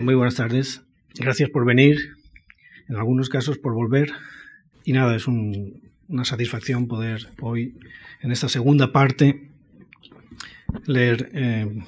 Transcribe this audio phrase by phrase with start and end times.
[0.00, 0.80] Muy buenas tardes.
[1.14, 2.16] Gracias por venir,
[2.88, 4.10] en algunos casos por volver.
[4.82, 7.76] Y nada, es una satisfacción poder hoy,
[8.22, 9.50] en esta segunda parte,
[10.86, 11.82] leer eh,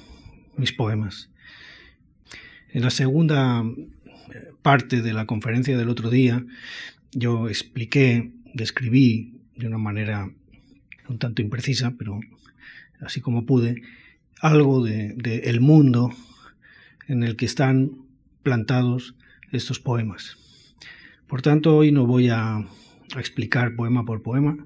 [0.57, 1.31] mis poemas.
[2.69, 6.45] En la segunda eh, parte de la conferencia del otro día,
[7.13, 10.29] yo expliqué, describí de una manera
[11.09, 12.19] un tanto imprecisa, pero
[13.01, 13.81] así como pude,
[14.39, 16.11] algo del de, el mundo
[17.07, 18.02] en el que están
[18.43, 19.15] plantados
[19.51, 20.37] estos poemas.
[21.27, 22.65] Por tanto, hoy no voy a,
[23.17, 24.57] explicar poema por poema,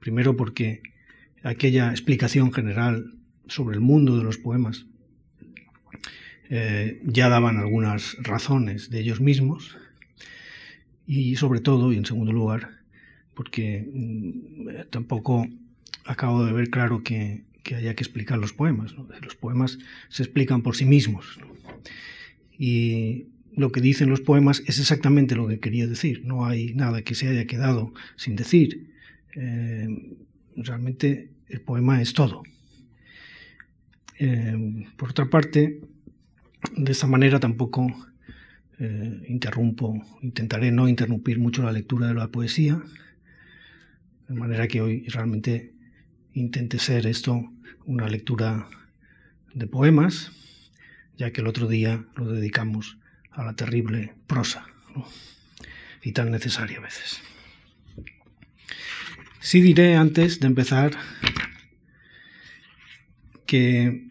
[0.00, 0.82] primero porque
[1.42, 3.14] aquella explicación general
[3.46, 4.86] sobre el mundo de los poemas
[6.48, 9.76] eh, ya daban algunas razones de ellos mismos
[11.06, 12.70] y sobre todo, y en segundo lugar,
[13.34, 15.46] porque mm, tampoco
[16.04, 18.94] acabo de ver claro que, haya que explicar los poemas.
[19.22, 21.38] Los poemas se explican por sí mismos.
[22.62, 26.26] Y lo que dicen los poemas es exactamente lo que quería decir.
[26.26, 28.92] No hay nada que se haya quedado sin decir.
[29.34, 29.88] Eh,
[30.56, 32.42] realmente el poema es todo.
[34.18, 35.80] Eh, por otra parte,
[36.76, 37.86] de esta manera tampoco
[38.78, 42.82] eh, interrumpo, intentaré no interrumpir mucho la lectura de la poesía,
[44.28, 45.72] de manera que hoy realmente
[46.34, 47.50] intente ser esto
[47.86, 48.68] una lectura
[49.54, 50.30] de poemas
[51.20, 52.96] ya que el otro día lo dedicamos
[53.30, 54.64] a la terrible prosa,
[56.02, 57.20] y tan necesaria a veces.
[59.38, 60.92] Sí diré antes de empezar
[63.44, 64.08] que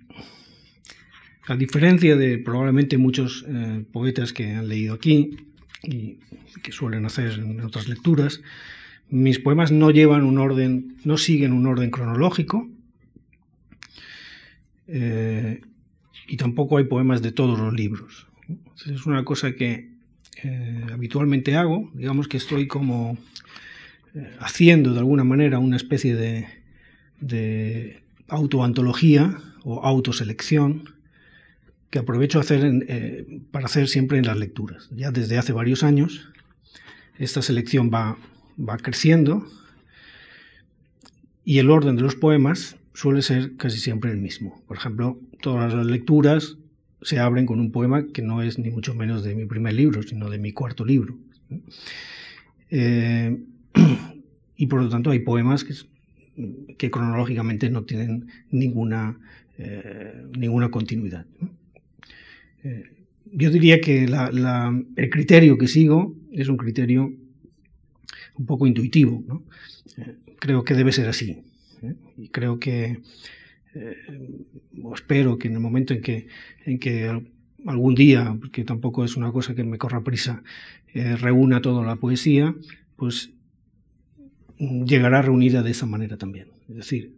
[1.48, 5.36] a diferencia de probablemente muchos eh, poetas que han leído aquí
[5.82, 6.20] y
[6.62, 8.42] que suelen hacer en otras lecturas,
[9.10, 12.70] mis poemas no llevan un orden, no siguen un orden cronológico.
[14.86, 15.62] Eh,
[16.30, 18.28] y tampoco hay poemas de todos los libros.
[18.86, 19.90] Es una cosa que
[20.44, 23.18] eh, habitualmente hago, digamos que estoy como
[24.14, 26.48] eh, haciendo de alguna manera una especie de,
[27.20, 30.94] de autoantología o autoselección
[31.90, 34.88] que aprovecho hacer eh, para hacer siempre en las lecturas.
[34.96, 36.30] Ya desde hace varios años
[37.18, 38.18] esta selección va,
[38.58, 39.48] va creciendo
[41.44, 44.62] y el orden de los poemas suele ser casi siempre el mismo.
[44.68, 46.58] Por ejemplo, todas las lecturas
[47.02, 50.04] se abren con un poema que no es ni mucho menos de mi primer libro,
[50.04, 51.18] sino de mi cuarto libro.
[52.70, 53.38] Eh,
[54.58, 59.18] y por lo tanto hay poemas que, cronológicamente no tienen ninguna,
[59.58, 61.26] eh, ninguna continuidad.
[62.66, 62.84] Eh,
[63.32, 67.14] yo diría que el criterio que sigo es un criterio
[68.36, 69.24] un poco intuitivo.
[70.38, 71.44] creo que debe ser así.
[72.18, 73.00] Y creo que,
[73.76, 73.96] eh,
[74.82, 76.28] o espero que en el momento en que,
[76.66, 77.22] en que
[77.66, 80.44] algún día, porque tampoco es una cosa que me corra prisa,
[80.94, 82.56] eh, reúna toda la poesía,
[82.96, 83.32] pues
[84.58, 86.48] llegará reunida de esa manera también.
[86.68, 87.14] Es decir,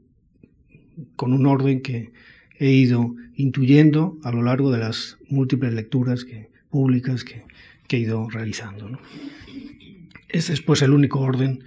[1.16, 2.12] con un orden que
[2.60, 7.44] he ido intuyendo a lo largo de las múltiples lecturas que, públicas que,
[7.90, 8.88] he ido realizando.
[8.88, 9.00] ¿no?
[10.30, 11.62] Este es pues el único orden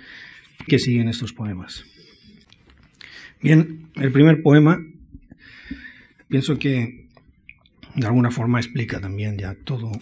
[0.67, 1.85] que siguen estos poemas.
[3.45, 4.83] Bien, el primer poema
[6.29, 7.11] pienso que
[7.95, 9.93] de alguna forma explica también ya todo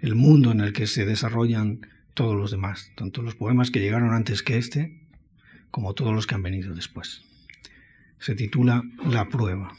[0.00, 4.14] el mundo en el que se desarrollan todos los demás, tanto los poemas que llegaron
[4.14, 5.02] antes que este,
[5.70, 7.20] como todos los que han venido después.
[8.18, 9.76] Se titula La prueba.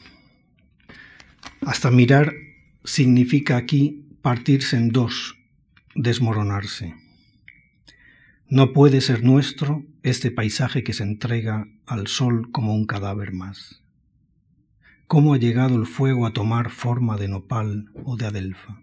[1.62, 2.32] Hasta mirar
[2.84, 5.36] significa aquí partirse en dos,
[5.96, 6.94] desmoronarse.
[8.48, 13.82] No puede ser nuestro este paisaje que se entrega al sol como un cadáver más.
[15.06, 18.82] ¿Cómo ha llegado el fuego a tomar forma de nopal o de adelfa?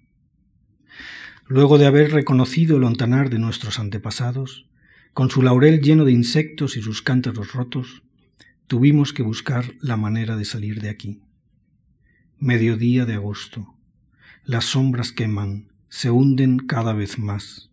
[1.45, 4.67] Luego de haber reconocido el ontanar de nuestros antepasados,
[5.13, 8.01] con su laurel lleno de insectos y sus cántaros rotos,
[8.65, 11.21] tuvimos que buscar la manera de salir de aquí.
[12.39, 13.75] Mediodía de agosto.
[14.43, 17.69] Las sombras queman, se hunden cada vez más,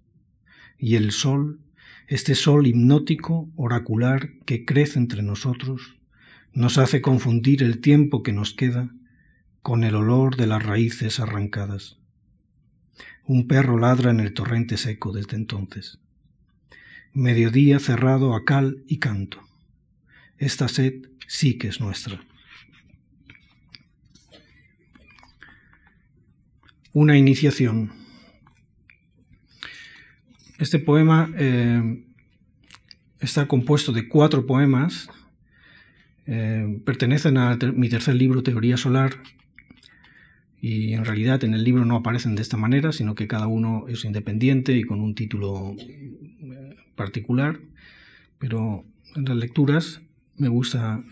[0.78, 1.60] y el sol
[2.08, 5.96] este sol hipnótico, oracular, que crece entre nosotros,
[6.54, 8.90] nos hace confundir el tiempo que nos queda
[9.60, 11.98] con el olor de las raíces arrancadas.
[13.26, 15.98] Un perro ladra en el torrente seco desde entonces.
[17.12, 19.42] Mediodía cerrado a cal y canto.
[20.38, 22.24] Esta sed sí que es nuestra.
[26.94, 27.97] Una iniciación.
[30.58, 32.02] Este poema eh,
[33.20, 35.08] está compuesto de cuatro poemas,
[36.26, 39.22] eh, pertenecen a mi tercer libro, Teoría Solar,
[40.60, 43.86] y en realidad en el libro no aparecen de esta manera, sino que cada uno
[43.86, 47.60] es independiente y con un título eh, particular,
[48.40, 48.84] pero
[49.14, 50.00] en las lecturas
[50.36, 51.04] me gusta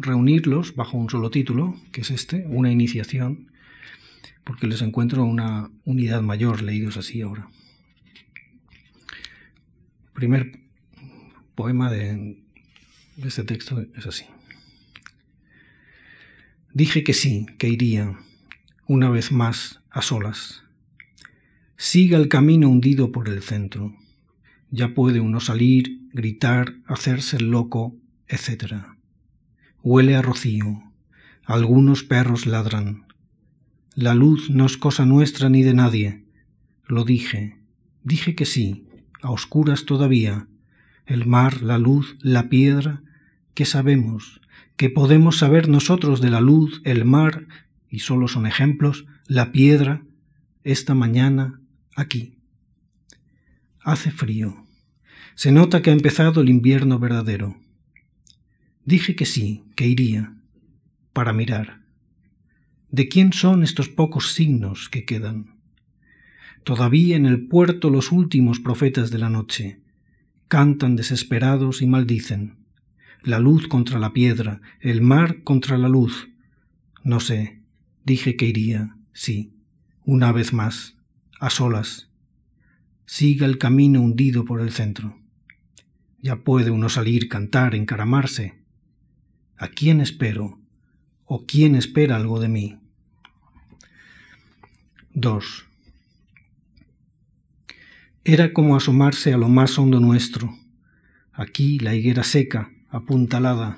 [0.00, 3.50] reunirlos bajo un solo título, que es este, una iniciación,
[4.44, 7.48] porque les encuentro una unidad mayor leídos así ahora.
[10.14, 10.60] Primer
[11.56, 12.38] poema de,
[13.16, 14.24] este texto es así.
[16.72, 18.16] Dije que sí, que iría,
[18.86, 20.62] una vez más, a solas.
[21.76, 23.92] Siga el camino hundido por el centro.
[24.70, 27.96] Ya puede uno salir, gritar, hacerse el loco,
[28.28, 28.84] etc.
[29.82, 30.92] Huele a rocío.
[31.44, 33.06] Algunos perros ladran.
[33.96, 36.24] La luz no es cosa nuestra ni de nadie.
[36.86, 37.58] Lo dije.
[38.04, 38.86] Dije que sí,
[39.24, 40.46] a oscuras todavía.
[41.06, 43.02] El mar, la luz, la piedra,
[43.54, 44.40] ¿qué sabemos?
[44.76, 47.46] ¿Qué podemos saber nosotros de la luz, el mar,
[47.88, 50.02] y solo son ejemplos, la piedra,
[50.62, 51.60] esta mañana,
[51.96, 52.38] aquí?
[53.80, 54.66] Hace frío.
[55.34, 57.56] Se nota que ha empezado el invierno verdadero.
[58.84, 60.34] Dije que sí, que iría,
[61.12, 61.80] para mirar.
[62.90, 65.53] ¿De quién son estos pocos signos que quedan?
[66.64, 69.80] Todavía en el puerto los últimos profetas de la noche
[70.48, 72.56] cantan desesperados y maldicen.
[73.22, 76.28] La luz contra la piedra, el mar contra la luz.
[77.02, 77.60] No sé,
[78.04, 79.52] dije que iría, sí,
[80.04, 80.96] una vez más,
[81.40, 82.10] a solas.
[83.06, 85.18] Siga el camino hundido por el centro.
[86.20, 88.64] Ya puede uno salir, cantar, encaramarse,
[89.56, 90.58] ¿A quién espero?
[91.24, 92.78] ¿O quién espera algo de mí?
[95.14, 95.66] 2.
[98.26, 100.50] Era como asomarse a lo más hondo nuestro.
[101.34, 103.76] Aquí la higuera seca, apuntalada,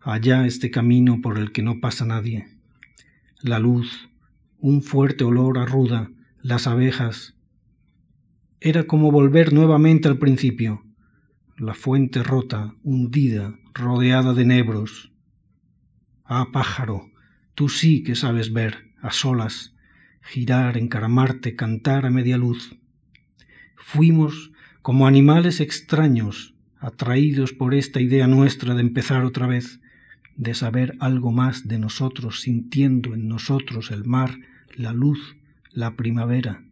[0.00, 2.46] allá este camino por el que no pasa nadie.
[3.40, 4.08] La luz,
[4.60, 7.34] un fuerte olor a ruda, las abejas.
[8.60, 10.84] Era como volver nuevamente al principio,
[11.58, 15.10] la fuente rota, hundida, rodeada de nebros.
[16.24, 17.10] Ah, pájaro,
[17.56, 19.74] tú sí que sabes ver, a solas,
[20.22, 22.78] girar, encaramarte, cantar a media luz.
[23.76, 24.52] Fuimos
[24.82, 29.80] como animales extraños, atraídos por esta idea nuestra de empezar otra vez,
[30.36, 34.38] de saber algo más de nosotros, sintiendo en nosotros el mar,
[34.74, 35.36] la luz,
[35.72, 36.64] la primavera.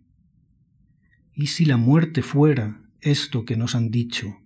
[1.35, 4.39] ¿Y si la muerte fuera esto que nos han dicho?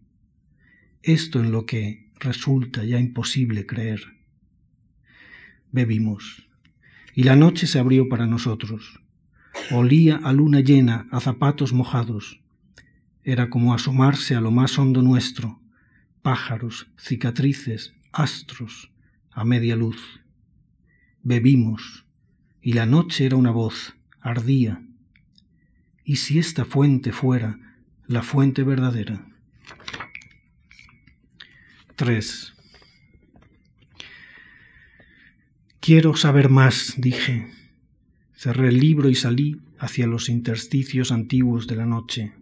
[1.02, 4.00] Esto en lo que resulta ya imposible creer.
[5.70, 6.48] Bebimos,
[7.14, 9.00] y la noche se abrió para nosotros.
[9.70, 12.40] Olía a luna llena, a zapatos mojados.
[13.28, 15.60] Era como asomarse a lo más hondo nuestro,
[16.22, 18.90] pájaros, cicatrices, astros,
[19.30, 20.22] a media luz.
[21.22, 22.06] Bebimos,
[22.62, 24.82] y la noche era una voz, ardía.
[26.04, 27.76] ¿Y si esta fuente fuera
[28.06, 29.26] la fuente verdadera?
[31.96, 32.54] 3.
[35.80, 37.52] Quiero saber más, dije.
[38.32, 42.37] Cerré el libro y salí hacia los intersticios antiguos de la noche.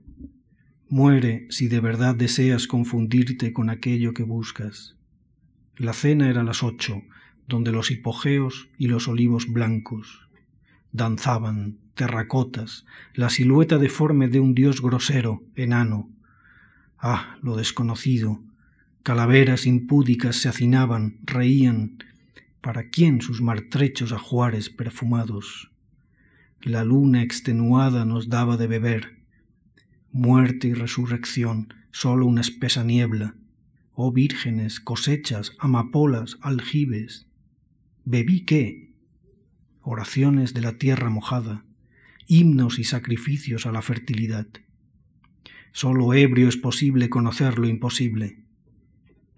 [0.97, 4.97] Muere si de verdad deseas confundirte con aquello que buscas.
[5.77, 7.03] La cena era a las ocho,
[7.47, 10.27] donde los hipogeos y los olivos blancos
[10.93, 16.09] danzaban, terracotas, la silueta deforme de un dios grosero, enano.
[16.99, 18.41] Ah, lo desconocido,
[19.03, 21.99] Calaveras impúdicas se hacinaban, reían.
[22.63, 25.71] ¿Para quién sus martrechos ajuares perfumados?
[26.63, 29.16] La luna extenuada nos daba de beber.
[30.19, 33.35] Muerte y resurrección, sólo una espesa niebla.
[33.93, 37.27] Oh vírgenes, cosechas, amapolas, aljibes.
[38.07, 38.95] ¿Bebí qué?
[39.83, 41.67] Oraciones de la tierra mojada,
[42.27, 44.47] himnos y sacrificios a la fertilidad.
[45.73, 48.39] Sólo ebrio es posible conocer lo imposible.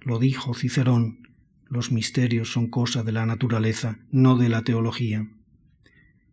[0.01, 1.29] Lo dijo Cicerón,
[1.69, 5.29] los misterios son cosa de la naturaleza, no de la teología.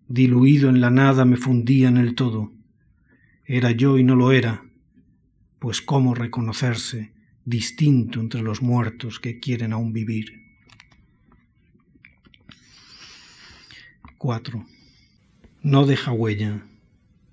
[0.08, 2.54] Diluido en la nada me fundía en el todo.
[3.46, 4.66] Era yo y no lo era,
[5.60, 7.14] pues cómo reconocerse
[7.46, 10.42] distinto entre los muertos que quieren aún vivir.
[14.18, 14.66] 4.
[15.62, 16.66] No deja huella.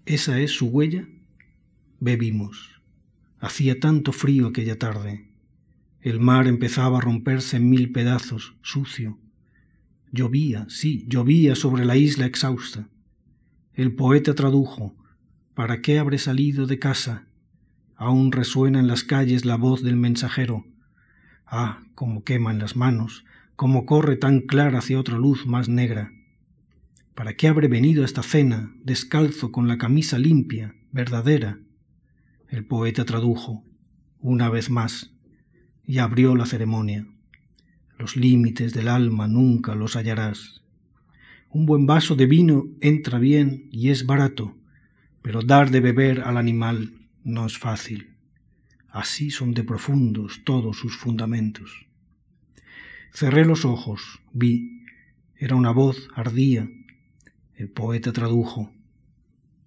[0.04, 1.08] ¿Esa es su huella?
[1.98, 2.82] Bebimos.
[3.38, 5.26] Hacía tanto frío aquella tarde.
[6.02, 9.18] El mar empezaba a romperse en mil pedazos, sucio.
[10.10, 12.90] Llovía, sí, llovía sobre la isla exhausta.
[13.72, 14.94] El poeta tradujo,
[15.54, 17.26] ¿para qué habré salido de casa?
[17.96, 20.64] Aún resuena en las calles la voz del mensajero.
[21.46, 23.24] Ah, cómo quema en las manos,
[23.56, 26.12] cómo corre tan clara hacia otra luz más negra.
[27.14, 31.58] ¿Para qué habré venido a esta cena descalzo con la camisa limpia, verdadera?
[32.48, 33.64] El poeta tradujo,
[34.18, 35.12] una vez más,
[35.84, 37.06] y abrió la ceremonia.
[37.98, 40.62] Los límites del alma nunca los hallarás.
[41.50, 44.56] Un buen vaso de vino entra bien y es barato,
[45.22, 48.16] pero dar de beber al animal no es fácil.
[48.88, 51.86] Así son de profundos todos sus fundamentos.
[53.12, 54.84] Cerré los ojos, vi,
[55.36, 56.68] era una voz ardía.
[57.54, 58.72] El poeta tradujo.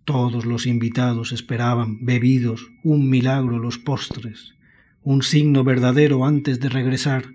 [0.04, 4.54] Todos los invitados esperaban, bebidos, un milagro los postres,
[5.02, 7.26] un signo verdadero antes de regresar,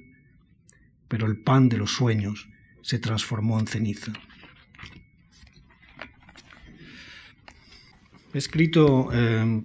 [1.08, 2.48] pero el pan de los sueños
[2.82, 4.12] se transformó en ceniza.
[8.32, 9.62] He escrito, eh,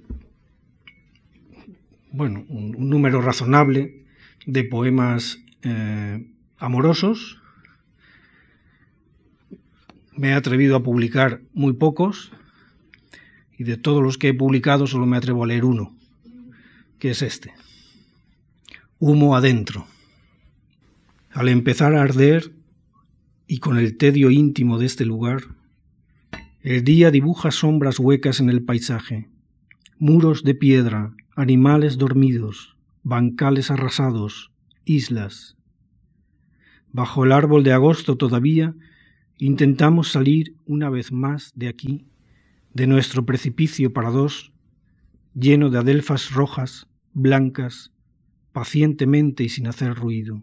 [2.12, 4.03] bueno, un, número razonable
[4.48, 6.25] de poemas eh,
[6.57, 7.39] amorosos.
[10.17, 12.31] Me he atrevido a publicar muy pocos
[13.55, 15.95] y de todos los que he publicado solo me atrevo a leer uno,
[16.98, 17.53] que es este.
[18.98, 19.86] Humo adentro.
[21.31, 22.51] Al empezar a arder
[23.45, 25.43] y con el tedio íntimo de este lugar,
[26.65, 29.29] el día dibuja sombras huecas en el paisaje,
[30.00, 34.51] muros de piedra, animales dormidos, bancales arrasados,
[34.84, 35.57] islas.
[36.91, 38.74] Bajo el árbol de agosto todavía
[39.38, 42.07] intentamos salir una vez más de aquí,
[42.74, 44.51] de nuestro precipicio para dos,
[45.36, 47.91] lleno de adelfas rojas, blancas,
[48.53, 50.41] pacientemente y sin hacer ruido.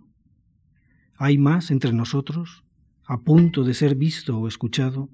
[1.17, 2.63] ¿Hay más entre nosotros,
[3.07, 5.09] a punto de ser visto o escuchado?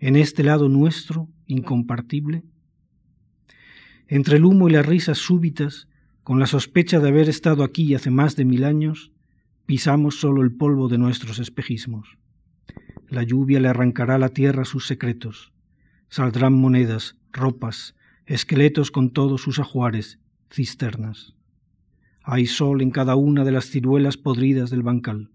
[0.00, 2.42] En este lado nuestro, incompartible?
[4.08, 5.88] Entre el humo y las risas súbitas,
[6.22, 9.12] con la sospecha de haber estado aquí hace más de mil años,
[9.66, 12.18] pisamos solo el polvo de nuestros espejismos.
[13.08, 15.52] La lluvia le arrancará a la tierra sus secretos.
[16.08, 20.18] Saldrán monedas, ropas, esqueletos con todos sus ajuares,
[20.50, 21.34] cisternas.
[22.22, 25.30] Hay sol en cada una de las ciruelas podridas del bancal,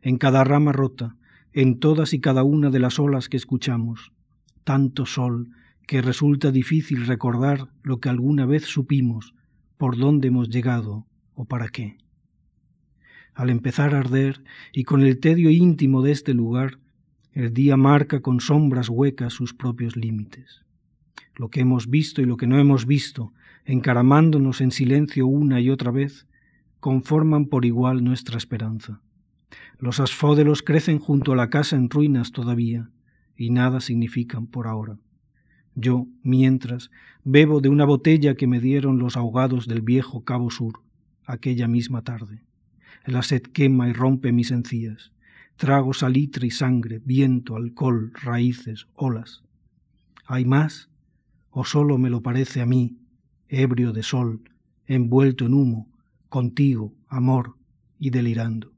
[0.00, 1.16] en cada rama rota,
[1.56, 4.12] en todas y cada una de las olas que escuchamos,
[4.62, 5.48] tanto sol
[5.86, 9.32] que resulta difícil recordar lo que alguna vez supimos,
[9.78, 11.96] por dónde hemos llegado o para qué.
[13.32, 16.78] Al empezar a arder y con el tedio íntimo de este lugar,
[17.32, 20.60] el día marca con sombras huecas sus propios límites.
[21.36, 23.32] Lo que hemos visto y lo que no hemos visto,
[23.64, 26.26] encaramándonos en silencio una y otra vez,
[26.80, 29.00] conforman por igual nuestra esperanza.
[29.78, 32.90] Los asfódelos crecen junto a la casa en ruinas todavía,
[33.36, 34.98] y nada significan por ahora.
[35.74, 36.90] Yo, mientras,
[37.22, 40.80] bebo de una botella que me dieron los ahogados del viejo Cabo Sur,
[41.26, 42.42] aquella misma tarde.
[43.04, 45.12] La sed quema y rompe mis encías.
[45.56, 49.42] Trago salitre y sangre, viento, alcohol, raíces, olas.
[50.26, 50.88] ¿Hay más?
[51.50, 52.96] ¿O solo me lo parece a mí,
[53.48, 54.42] ebrio de sol,
[54.86, 55.88] envuelto en humo,
[56.28, 57.56] contigo, amor,
[57.98, 58.75] y delirando?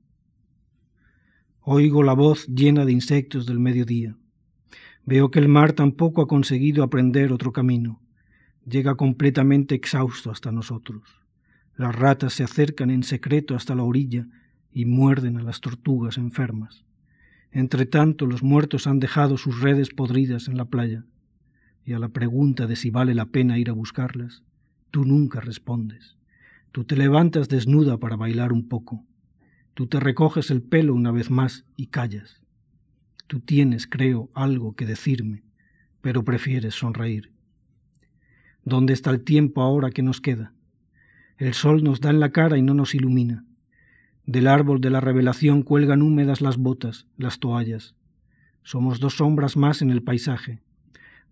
[1.70, 4.16] Oigo la voz llena de insectos del mediodía.
[5.04, 8.00] Veo que el mar tampoco ha conseguido aprender otro camino.
[8.64, 11.02] Llega completamente exhausto hasta nosotros.
[11.76, 14.26] Las ratas se acercan en secreto hasta la orilla
[14.72, 16.87] y muerden a las tortugas enfermas.
[17.52, 21.04] Entre tanto, los muertos han dejado sus redes podridas en la playa,
[21.84, 24.42] y a la pregunta de si vale la pena ir a buscarlas,
[24.90, 26.16] tú nunca respondes.
[26.72, 29.04] Tú te levantas desnuda para bailar un poco.
[29.78, 32.42] Tú te recoges el pelo una vez más y callas.
[33.28, 35.44] Tú tienes, creo, algo que decirme,
[36.00, 37.30] pero prefieres sonreír.
[38.64, 40.52] ¿Dónde está el tiempo ahora que nos queda?
[41.37, 43.44] El sol nos da en la cara y no nos ilumina.
[44.26, 47.94] Del árbol de la revelación cuelgan húmedas las botas, las toallas.
[48.64, 50.61] Somos dos sombras más en el paisaje,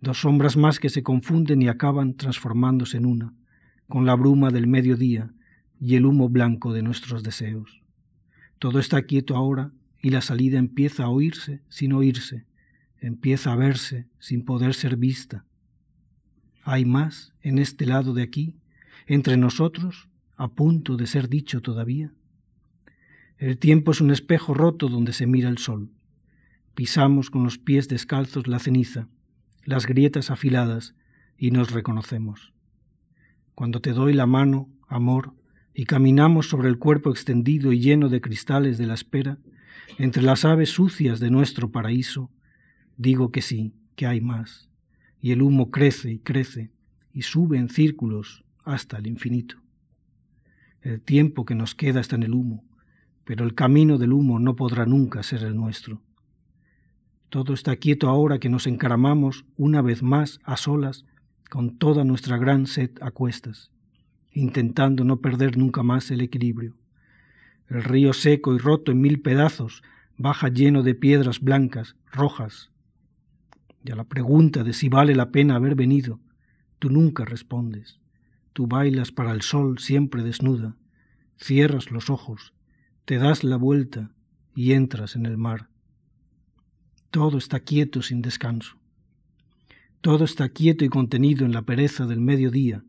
[0.00, 3.34] dos sombras más que se confunden y acaban transformándose en una,
[3.88, 5.32] con la bruma del mediodía
[5.80, 7.82] y el humo blanco de nuestros deseos.
[8.58, 12.44] Todo está quieto ahora y la salida empieza a oírse sin oírse,
[13.00, 15.44] empieza a verse sin poder ser vista.
[16.62, 18.56] ¿Hay más en este lado de aquí,
[19.06, 22.12] entre nosotros, a punto de ser dicho todavía?
[23.38, 25.90] El tiempo es un espejo roto donde se mira el sol.
[26.74, 29.08] Pisamos con los pies descalzos la ceniza,
[29.64, 30.94] las grietas afiladas,
[31.38, 32.52] y nos reconocemos.
[33.54, 35.34] Cuando te doy la mano, amor,
[35.78, 39.38] y caminamos sobre el cuerpo extendido y lleno de cristales de la espera,
[39.98, 42.30] entre las aves sucias de nuestro paraíso,
[42.96, 44.70] digo que sí, que hay más,
[45.20, 46.72] y el humo crece y crece
[47.12, 49.56] y sube en círculos hasta el infinito.
[50.80, 52.64] El tiempo que nos queda está en el humo,
[53.24, 56.00] pero el camino del humo no podrá nunca ser el nuestro.
[57.28, 61.04] Todo está quieto ahora que nos encaramamos una vez más a solas
[61.50, 63.70] con toda nuestra gran sed a cuestas,
[64.36, 66.76] intentando no perder nunca más el equilibrio.
[67.68, 69.82] El río seco y roto en mil pedazos
[70.18, 72.70] baja lleno de piedras blancas, rojas.
[73.82, 76.20] Y a la pregunta de si vale la pena haber venido,
[76.78, 77.98] tú nunca respondes.
[78.52, 80.76] Tú bailas para el sol siempre desnuda,
[81.38, 82.52] cierras los ojos,
[83.06, 84.10] te das la vuelta
[84.54, 85.68] y entras en el mar.
[87.10, 88.76] Todo está quieto sin descanso.
[90.02, 92.84] Todo está quieto y contenido en la pereza del mediodía,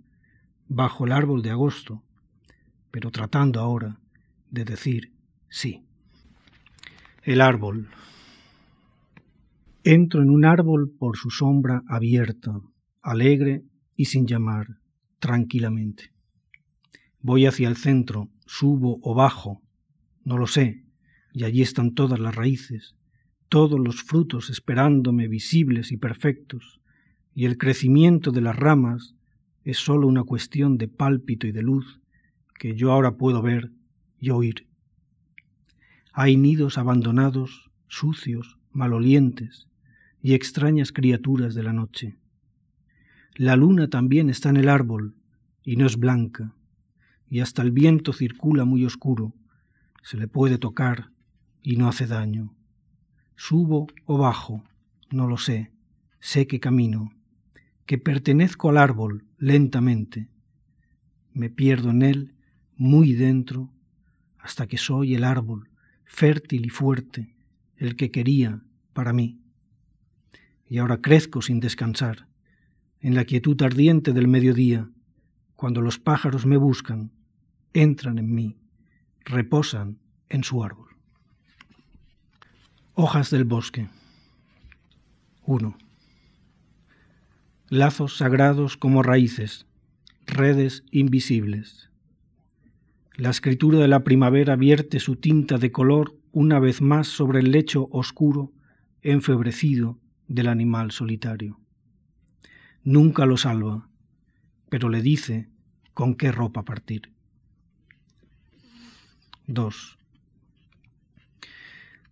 [0.69, 2.03] bajo el árbol de agosto,
[2.91, 3.99] pero tratando ahora
[4.49, 5.13] de decir
[5.49, 5.83] sí.
[7.23, 7.89] El árbol.
[9.83, 12.59] Entro en un árbol por su sombra abierta,
[13.01, 13.63] alegre
[13.95, 14.77] y sin llamar,
[15.19, 16.11] tranquilamente.
[17.19, 19.61] Voy hacia el centro, subo o bajo,
[20.23, 20.83] no lo sé,
[21.33, 22.95] y allí están todas las raíces,
[23.49, 26.79] todos los frutos esperándome visibles y perfectos,
[27.33, 29.16] y el crecimiento de las ramas
[29.67, 31.99] es sólo una cuestión de pálpito y de luz
[32.57, 33.69] que yo ahora puedo ver
[34.17, 34.65] y oír.
[36.13, 39.67] Hay nidos abandonados, sucios, malolientes
[40.21, 42.15] y extrañas criaturas de la noche.
[43.35, 45.15] La luna también está en el árbol
[45.65, 46.55] y no es blanca,
[47.29, 49.33] y hasta el viento circula muy oscuro,
[50.01, 51.11] se le puede tocar
[51.61, 52.55] y no hace daño.
[53.35, 54.63] Subo o bajo,
[55.11, 55.73] no lo sé,
[56.21, 57.11] sé que camino,
[57.85, 60.29] que pertenezco al árbol lentamente.
[61.33, 62.33] Me pierdo en él
[62.75, 63.71] muy dentro
[64.37, 65.69] hasta que soy el árbol
[66.05, 67.35] fértil y fuerte,
[67.75, 68.61] el que quería
[68.93, 69.39] para mí.
[70.67, 72.27] Y ahora crezco sin descansar,
[72.99, 74.89] en la quietud ardiente del mediodía,
[75.55, 77.11] cuando los pájaros me buscan,
[77.73, 78.57] entran en mí,
[79.23, 80.89] reposan en su árbol.
[82.93, 83.87] Hojas del bosque.
[85.45, 85.77] 1.
[87.69, 89.65] Lazos sagrados como raíces,
[90.25, 91.89] redes invisibles.
[93.17, 97.51] La escritura de la primavera vierte su tinta de color una vez más sobre el
[97.51, 98.53] lecho oscuro,
[99.01, 101.59] enfebrecido del animal solitario.
[102.85, 103.89] Nunca lo salva,
[104.69, 105.49] pero le dice
[105.93, 107.11] con qué ropa partir.
[109.47, 109.97] 2.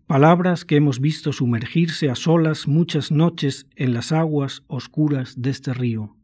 [0.07, 5.73] Palabras que hemos visto sumergirse a solas muchas noches en las aguas oscuras de este
[5.73, 6.15] río.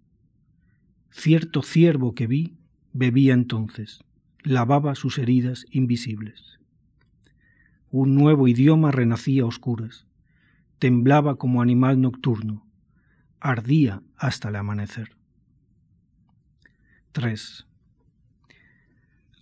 [1.09, 2.53] Cierto ciervo que vi
[2.93, 4.03] bebía entonces,
[4.43, 6.59] lavaba sus heridas invisibles.
[7.89, 10.05] Un nuevo idioma renacía a oscuras,
[10.77, 12.63] temblaba como animal nocturno,
[13.39, 15.17] ardía hasta el amanecer.
[17.13, 17.65] 3.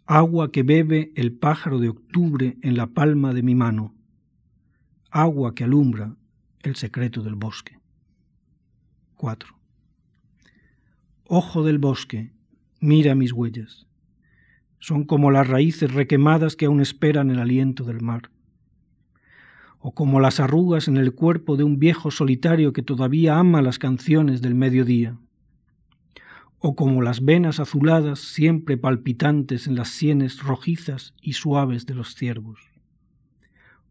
[0.05, 3.98] Agua que bebe el pájaro de octubre en la palma de mi mano,
[5.11, 6.15] agua que alumbra
[6.61, 7.79] el secreto del bosque.
[9.15, 9.55] 4.
[11.25, 12.31] Ojo del bosque,
[12.79, 13.87] mira mis huellas.
[14.79, 18.29] Son como las raíces requemadas que aún esperan el aliento del mar,
[19.79, 23.79] o como las arrugas en el cuerpo de un viejo solitario que todavía ama las
[23.79, 25.17] canciones del mediodía,
[26.59, 32.13] o como las venas azuladas siempre palpitantes en las sienes rojizas y suaves de los
[32.13, 32.68] ciervos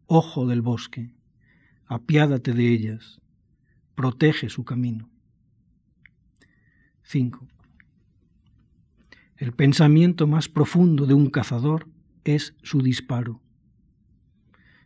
[0.09, 1.13] ojo del bosque,
[1.85, 3.21] apiádate de ellas,
[3.93, 5.07] protege su camino.
[7.03, 7.47] 5.
[9.37, 11.87] El pensamiento más profundo de un cazador
[12.23, 13.39] es su disparo.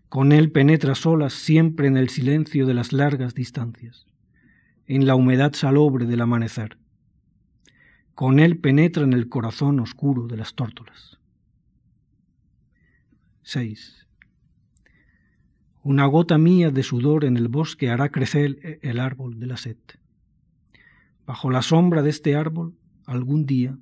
[0.10, 4.06] Con él penetra solas siempre en el silencio de las largas distancias,
[4.88, 6.78] en la humedad salobre del amanecer.
[8.14, 11.18] Con él penetra en el corazón oscuro de las tórtolas.
[13.44, 14.03] 6.
[15.86, 19.76] Una gota mía de sudor en el bosque hará crecer el árbol de la sed.
[21.26, 22.74] Bajo la sombra de este árbol,
[23.06, 23.78] algún día,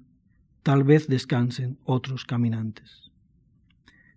[0.64, 3.12] tal vez descansen otros caminantes.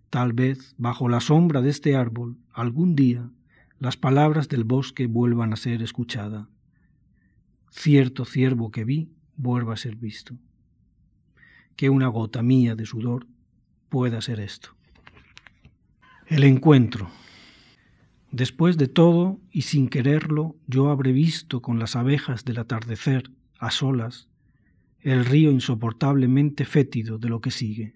[0.09, 3.29] Tal vez, bajo la sombra de este árbol, algún día,
[3.77, 6.47] las palabras del bosque vuelvan a ser escuchadas.
[7.69, 10.35] Cierto ciervo que vi vuelva a ser visto.
[11.75, 13.27] Que una gota mía de sudor
[13.89, 14.69] pueda ser esto.
[16.25, 17.11] El encuentro.
[18.35, 23.71] Después de todo, y sin quererlo, yo habré visto con las abejas del atardecer, a
[23.71, 24.27] solas,
[24.99, 27.93] el río insoportablemente fétido de lo que sigue.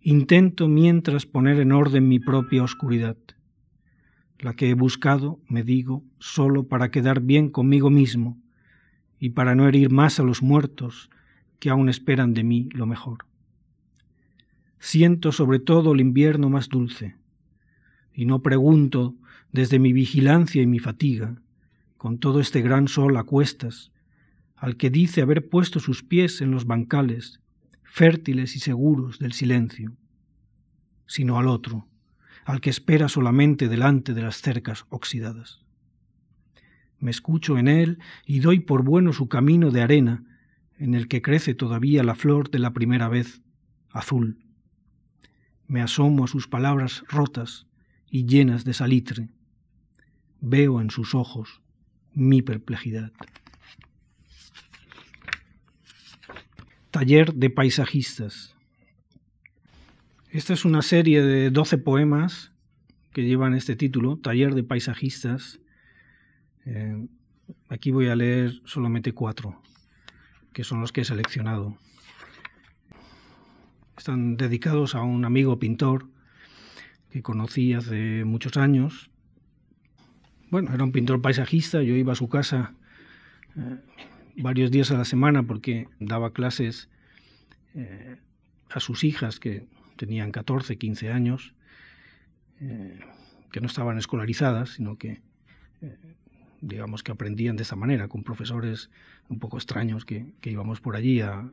[0.00, 3.16] Intento mientras poner en orden mi propia oscuridad,
[4.40, 8.36] la que he buscado, me digo, solo para quedar bien conmigo mismo
[9.20, 11.08] y para no herir más a los muertos
[11.60, 13.26] que aún esperan de mí lo mejor.
[14.80, 17.21] Siento sobre todo el invierno más dulce,
[18.14, 19.14] y no pregunto
[19.52, 21.40] desde mi vigilancia y mi fatiga,
[21.96, 23.92] con todo este gran sol a cuestas,
[24.56, 27.40] al que dice haber puesto sus pies en los bancales,
[27.82, 29.96] fértiles y seguros del silencio,
[31.06, 31.86] sino al otro,
[32.44, 35.60] al que espera solamente delante de las cercas oxidadas.
[36.98, 40.24] Me escucho en él y doy por bueno su camino de arena,
[40.78, 43.42] en el que crece todavía la flor de la primera vez,
[43.90, 44.38] azul.
[45.66, 47.66] Me asomo a sus palabras rotas
[48.12, 49.30] y llenas de salitre.
[50.42, 51.62] Veo en sus ojos
[52.12, 53.10] mi perplejidad.
[56.90, 58.54] Taller de paisajistas.
[60.28, 62.52] Esta es una serie de 12 poemas
[63.14, 65.60] que llevan este título, Taller de Paisajistas.
[66.66, 67.06] Eh,
[67.68, 69.62] aquí voy a leer solamente cuatro,
[70.52, 71.78] que son los que he seleccionado.
[73.96, 76.08] Están dedicados a un amigo pintor
[77.12, 79.10] que conocí hace muchos años.
[80.50, 82.74] Bueno, era un pintor paisajista, yo iba a su casa
[83.56, 83.78] eh,
[84.36, 86.88] varios días a la semana porque daba clases
[87.74, 88.16] eh,
[88.70, 91.54] a sus hijas que tenían 14, 15 años,
[92.60, 92.98] eh,
[93.50, 95.20] que no estaban escolarizadas, sino que,
[95.82, 95.96] eh,
[96.60, 98.90] digamos, que aprendían de esa manera, con profesores
[99.28, 101.50] un poco extraños que, íbamos por allí a,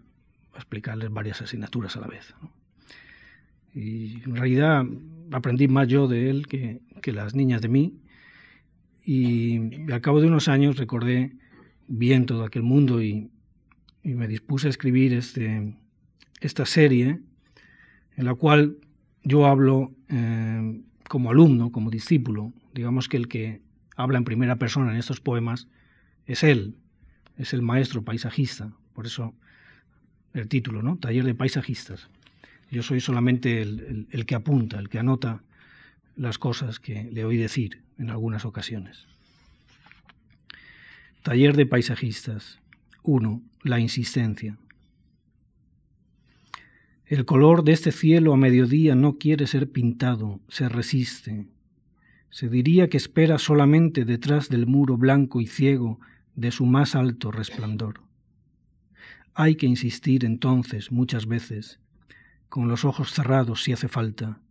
[0.56, 2.34] explicarles varias asignaturas a la vez.
[3.74, 4.84] Y en realidad
[5.32, 7.96] aprendí más yo de él que, las niñas de mí,
[9.04, 11.34] y al cabo de unos años recordé
[11.88, 13.32] bien todo aquel mundo y,
[14.04, 15.74] y me dispuse a escribir este,
[16.42, 17.20] esta serie
[18.16, 18.78] en la cual
[19.24, 22.54] yo hablo eh, como alumno, como discípulo.
[22.74, 23.62] Digamos que el que
[23.96, 25.68] habla en primera persona en estos poemas
[26.26, 26.76] es él,
[27.38, 28.74] es el maestro paisajista.
[28.94, 29.34] Por eso
[30.34, 30.98] el título, ¿no?
[30.98, 32.10] Taller de paisajistas.
[32.72, 35.42] Yo soy solamente el, que apunta, el que anota
[36.16, 39.08] las cosas que le oí decir en algunas ocasiones.
[41.24, 42.60] Taller de paisajistas.
[43.04, 43.42] 1.
[43.64, 44.58] La insistencia.
[47.06, 51.48] El color de este cielo a mediodía no quiere ser pintado, se resiste.
[52.30, 56.00] Se diría que espera solamente detrás del muro blanco y ciego
[56.36, 58.02] de su más alto resplandor.
[59.34, 61.80] Hay que insistir entonces muchas veces,
[62.50, 64.42] con los ojos cerrados si hace falta,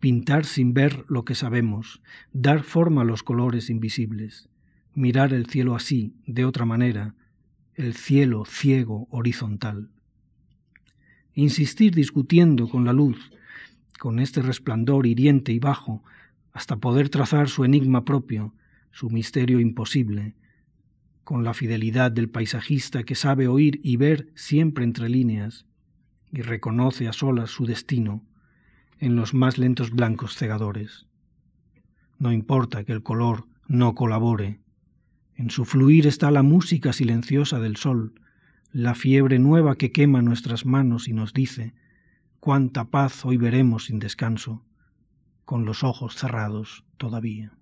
[0.00, 2.00] pintar sin ver lo que sabemos,
[2.32, 4.48] dar forma a los colores invisibles,
[4.94, 7.14] mirar el cielo así, de otra manera,
[7.74, 9.90] el cielo ciego horizontal.
[11.34, 13.30] Insistir discutiendo con la luz,
[13.98, 16.02] con este resplandor hiriente y bajo,
[16.52, 18.54] hasta poder trazar su enigma propio,
[18.90, 20.34] su misterio imposible,
[21.24, 25.66] con la fidelidad del paisajista que sabe oír y ver siempre entre líneas,
[26.32, 28.24] y reconoce a solas su destino
[28.98, 31.06] en los más lentos blancos cegadores.
[32.18, 34.60] No importa que el color no colabore,
[35.36, 38.14] en su fluir está la música silenciosa del sol,
[38.70, 41.74] la fiebre nueva que quema nuestras manos y nos dice,
[42.40, 44.64] cuánta paz hoy veremos sin descanso,
[45.44, 47.52] con los ojos cerrados todavía.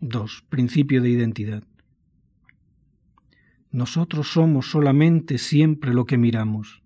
[0.00, 0.44] 2.
[0.48, 1.62] Principio de identidad.
[3.72, 6.82] Nosotros somos solamente siempre lo que miramos.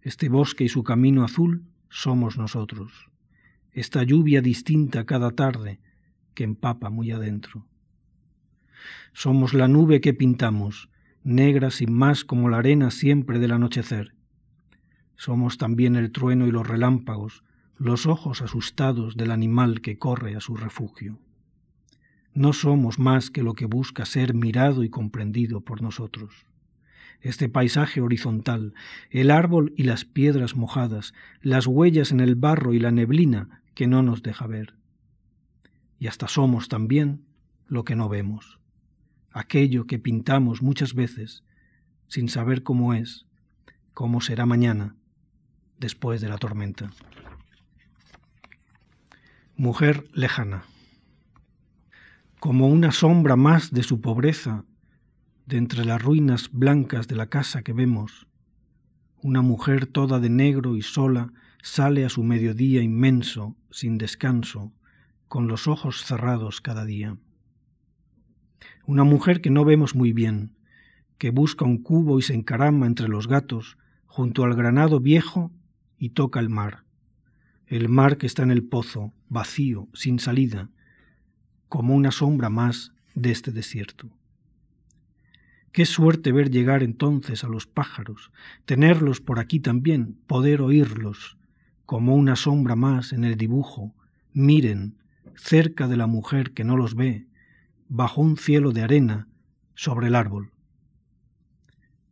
[0.00, 3.10] Este bosque y su camino azul somos nosotros.
[3.72, 5.78] Esta lluvia distinta cada tarde
[6.34, 7.66] que empapa muy adentro.
[9.12, 10.90] Somos la nube que pintamos,
[11.22, 14.14] negra sin más como la arena siempre del anochecer.
[15.14, 17.44] Somos también el trueno y los relámpagos,
[17.78, 21.20] los ojos asustados del animal que corre a su refugio.
[22.36, 26.46] No somos más que lo que busca ser mirado y comprendido por nosotros.
[27.20, 28.74] Este paisaje horizontal,
[29.10, 33.88] el árbol y las piedras mojadas, las huellas en el barro y la neblina que
[33.88, 34.74] no nos deja ver.
[35.98, 37.24] Y hasta somos también
[37.66, 38.60] lo que no vemos
[39.36, 41.44] aquello que pintamos muchas veces
[42.08, 43.26] sin saber cómo es,
[43.92, 44.96] cómo será mañana,
[45.78, 46.90] después de la tormenta.
[49.56, 50.64] Mujer lejana.
[52.46, 54.64] Como una sombra más de su pobreza,
[55.46, 58.28] de entre las ruinas blancas de la casa que vemos,
[59.20, 64.72] una mujer toda de negro y sola sale a su mediodía inmenso, sin descanso,
[65.26, 67.16] con los ojos cerrados cada día.
[68.86, 70.54] Una mujer que no vemos muy bien,
[71.18, 75.50] que busca un cubo y se encarama entre los gatos, junto al granado viejo,
[75.98, 76.84] y toca el mar.
[77.66, 80.70] El mar que está en el pozo, vacío, sin salida,
[81.68, 84.08] como una sombra más de este desierto.
[85.72, 88.30] Qué suerte ver llegar entonces a los pájaros,
[88.64, 91.36] tenerlos por aquí también, poder oírlos,
[91.84, 93.94] como una sombra más en el dibujo,
[94.32, 94.96] miren,
[95.34, 97.26] cerca de la mujer que no los ve,
[97.88, 99.28] bajo un cielo de arena,
[99.74, 100.50] sobre el árbol.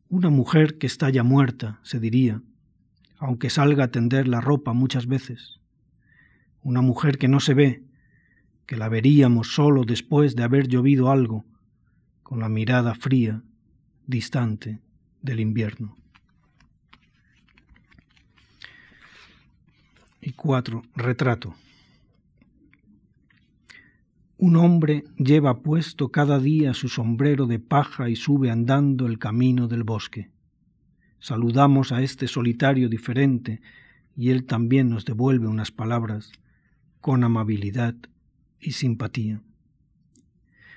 [0.08, 2.42] Una mujer que está ya muerta, se diría,
[3.18, 5.60] aunque salga a tender la ropa muchas veces.
[6.62, 7.82] Una mujer que no se ve,
[8.66, 11.44] que la veríamos solo después de haber llovido algo,
[12.22, 13.42] con la mirada fría,
[14.07, 14.81] distante
[15.22, 15.96] del invierno.
[20.20, 21.55] Y cuatro, retrato.
[24.38, 29.68] Un hombre lleva puesto cada día su sombrero de paja y sube andando el camino
[29.68, 30.31] del bosque.
[31.18, 33.61] Saludamos a este solitario diferente
[34.16, 36.33] y él también nos devuelve unas palabras
[37.00, 37.94] con amabilidad
[38.64, 39.42] y simpatía.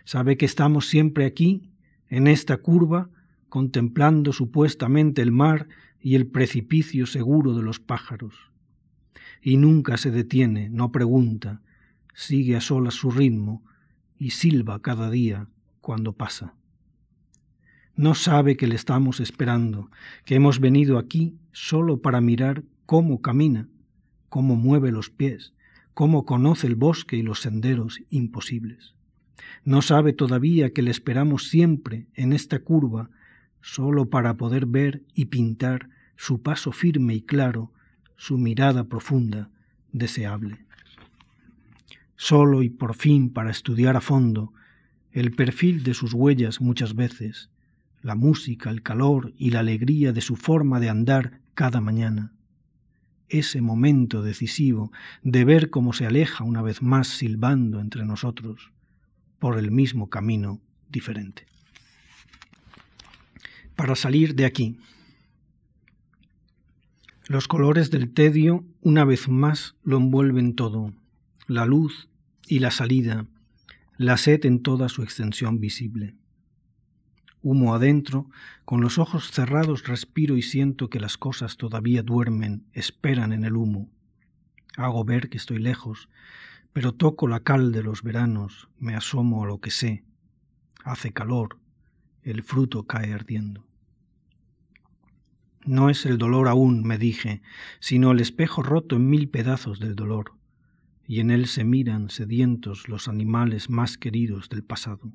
[0.05, 1.69] Sabe que estamos siempre aquí,
[2.09, 3.09] en esta curva,
[3.49, 5.67] contemplando supuestamente el mar
[6.01, 8.35] y el precipicio seguro de los pájaros
[9.41, 11.61] y nunca se detiene, no pregunta,
[12.13, 13.63] sigue a solas su ritmo
[14.17, 15.47] y silba cada día
[15.81, 16.53] cuando pasa.
[17.95, 19.89] No sabe que le estamos esperando,
[20.25, 23.67] que hemos venido aquí solo para mirar cómo camina,
[24.29, 25.53] cómo mueve los pies,
[25.97, 28.93] cómo conoce el bosque y los senderos imposibles.
[29.65, 33.09] No sabe todavía que le esperamos siempre en esta curva,
[33.61, 37.73] solo para poder ver y pintar su paso firme y claro
[38.15, 39.49] su mirada profunda,
[39.91, 40.67] deseable.
[42.15, 44.53] Solo y por fin para estudiar a fondo
[45.11, 47.49] el perfil de sus huellas muchas veces,
[48.03, 52.36] la música, el calor y la alegría de su forma de andar cada mañana.
[53.29, 54.91] Ese momento decisivo
[55.23, 58.71] de ver cómo se aleja una vez más silbando entre nosotros
[59.39, 60.59] por el mismo camino
[60.89, 61.45] diferente.
[63.75, 64.79] Para salir de aquí,
[67.27, 70.93] los colores del tedio una vez más lo envuelven todo,
[71.45, 72.07] la luz
[72.47, 73.25] y la salida,
[73.97, 76.15] la sed en toda su extensión visible.
[77.49, 78.29] Humo adentro,
[78.65, 83.55] con los ojos cerrados respiro y siento que las cosas todavía duermen, esperan en el
[83.55, 83.87] humo.
[84.75, 86.09] Hago ver que estoy lejos,
[86.73, 90.03] pero toco la cal de los veranos, me asomo a lo que sé.
[90.83, 91.57] Hace calor,
[92.21, 93.65] el fruto cae ardiendo.
[95.65, 97.41] No es el dolor aún, me dije,
[97.79, 100.33] sino el espejo roto en mil pedazos del dolor,
[101.07, 105.13] y en él se miran sedientos los animales más queridos del pasado.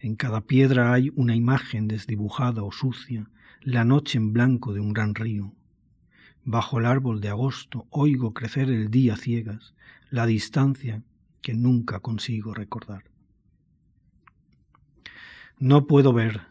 [0.00, 4.92] En cada piedra hay una imagen desdibujada o sucia, la noche en blanco de un
[4.92, 5.52] gran río.
[6.44, 9.74] Bajo el árbol de agosto oigo crecer el día ciegas,
[10.10, 11.02] la distancia
[11.40, 13.04] que nunca consigo recordar.
[15.58, 16.42] No puedo ver,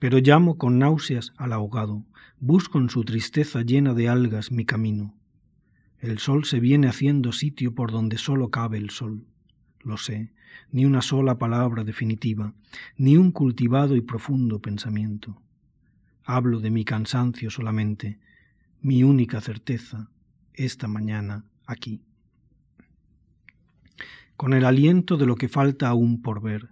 [0.00, 2.04] pero llamo con náuseas al ahogado,
[2.40, 5.14] busco en su tristeza llena de algas mi camino.
[6.00, 9.26] El sol se viene haciendo sitio por donde solo cabe el sol.
[9.82, 10.30] Lo sé,
[10.72, 12.52] ni una sola palabra definitiva,
[12.96, 15.40] ni un cultivado y profundo pensamiento.
[16.24, 18.18] Hablo de mi cansancio solamente,
[18.82, 20.10] mi única certeza,
[20.54, 22.02] esta mañana aquí.
[24.36, 26.68] Con el aliento de lo que falta aún por ver,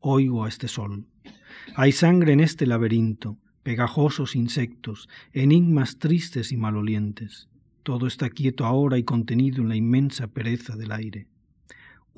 [0.00, 1.06] oigo a este sol.
[1.74, 7.48] Hay sangre en este laberinto, pegajosos insectos, enigmas tristes y malolientes.
[7.82, 11.26] Todo está quieto ahora y contenido en la inmensa pereza del aire.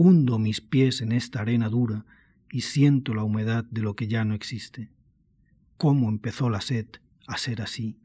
[0.01, 2.05] Hundo mis pies en esta arena dura
[2.53, 4.91] y siento la humedad de lo que ya no existe.
[5.77, 6.87] ¿Cómo empezó la sed
[7.27, 7.97] a ser así?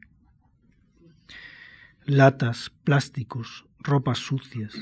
[2.04, 4.74] Latas, plásticos, ropas sucias.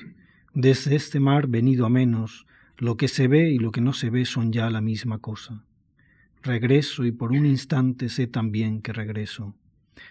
[0.55, 2.47] Desde este mar venido a menos,
[2.79, 5.67] lo que se ve y lo que no se ve son ya la misma cosa.
[6.43, 9.55] Regreso y por un instante sé también que regreso.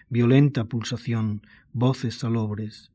[0.10, 1.42] Violenta pulsación,
[1.74, 2.92] voces salobres.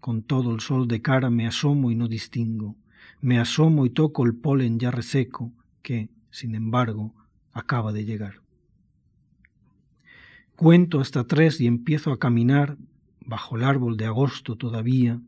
[0.00, 2.76] Con todo el sol de cara me asomo y no distingo.
[3.20, 5.52] Me asomo y toco el polen ya reseco
[5.82, 7.14] que, sin embargo,
[7.52, 8.42] acaba de llegar.
[10.54, 12.76] Cuento hasta tres y empiezo a caminar
[13.20, 15.20] bajo el árbol de agosto todavía,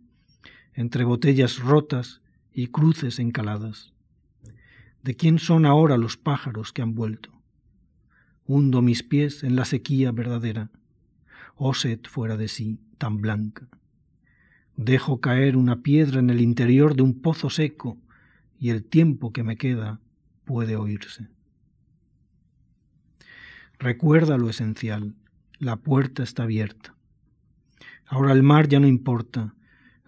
[0.74, 2.22] entre botellas rotas
[2.52, 3.92] y cruces encaladas.
[5.02, 7.38] ¿De quién son ahora los pájaros que han vuelto?
[8.48, 10.70] hundo mis pies en la sequía verdadera,
[11.74, 13.68] sed fuera de sí tan blanca.
[14.78, 17.98] Dejo caer una piedra en el interior de un pozo seco
[18.60, 19.98] y el tiempo que me queda
[20.44, 21.26] puede oírse.
[23.80, 25.16] Recuerda lo esencial,
[25.58, 26.94] la puerta está abierta.
[28.06, 29.52] Ahora el mar ya no importa,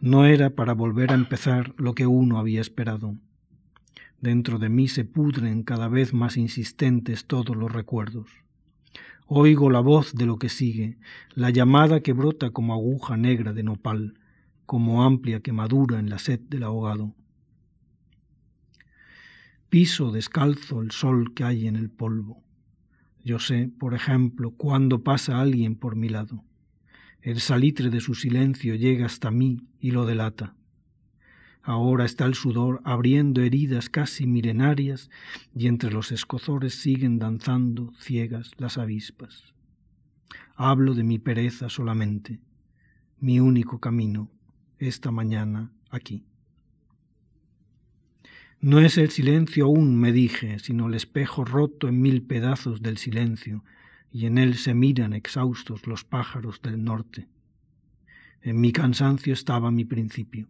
[0.00, 3.16] no era para volver a empezar lo que uno había esperado.
[4.20, 8.30] Dentro de mí se pudren cada vez más insistentes todos los recuerdos.
[9.26, 10.96] Oigo la voz de lo que sigue,
[11.34, 14.14] la llamada que brota como aguja negra de nopal,
[14.70, 17.12] como amplia quemadura en la sed del ahogado.
[19.68, 22.44] Piso descalzo el sol que hay en el polvo.
[23.24, 26.44] Yo sé, por ejemplo, cuando pasa alguien por mi lado.
[27.20, 30.54] El salitre de su silencio llega hasta mí y lo delata.
[31.62, 35.10] Ahora está el sudor abriendo heridas casi milenarias
[35.52, 39.52] y entre los escozores siguen danzando ciegas las avispas.
[40.54, 42.38] Hablo de mi pereza solamente,
[43.18, 44.30] mi único camino,
[44.80, 46.24] esta mañana aquí.
[48.60, 52.98] No es el silencio aún, me dije, sino el espejo roto en mil pedazos del
[52.98, 53.62] silencio,
[54.12, 57.28] y en él se miran exhaustos los pájaros del norte.
[58.42, 60.48] En mi cansancio estaba mi principio,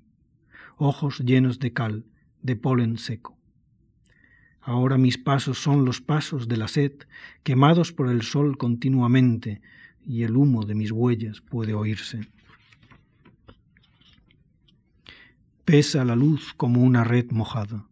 [0.77, 2.05] ojos llenos de cal,
[2.43, 3.37] de polen seco.
[4.61, 6.93] Ahora mis pasos son los pasos de la sed,
[7.43, 9.61] quemados por el sol continuamente,
[10.07, 12.29] y el humo de mis huellas puede oírse.
[15.71, 17.87] Pesa la luz como una red mojada.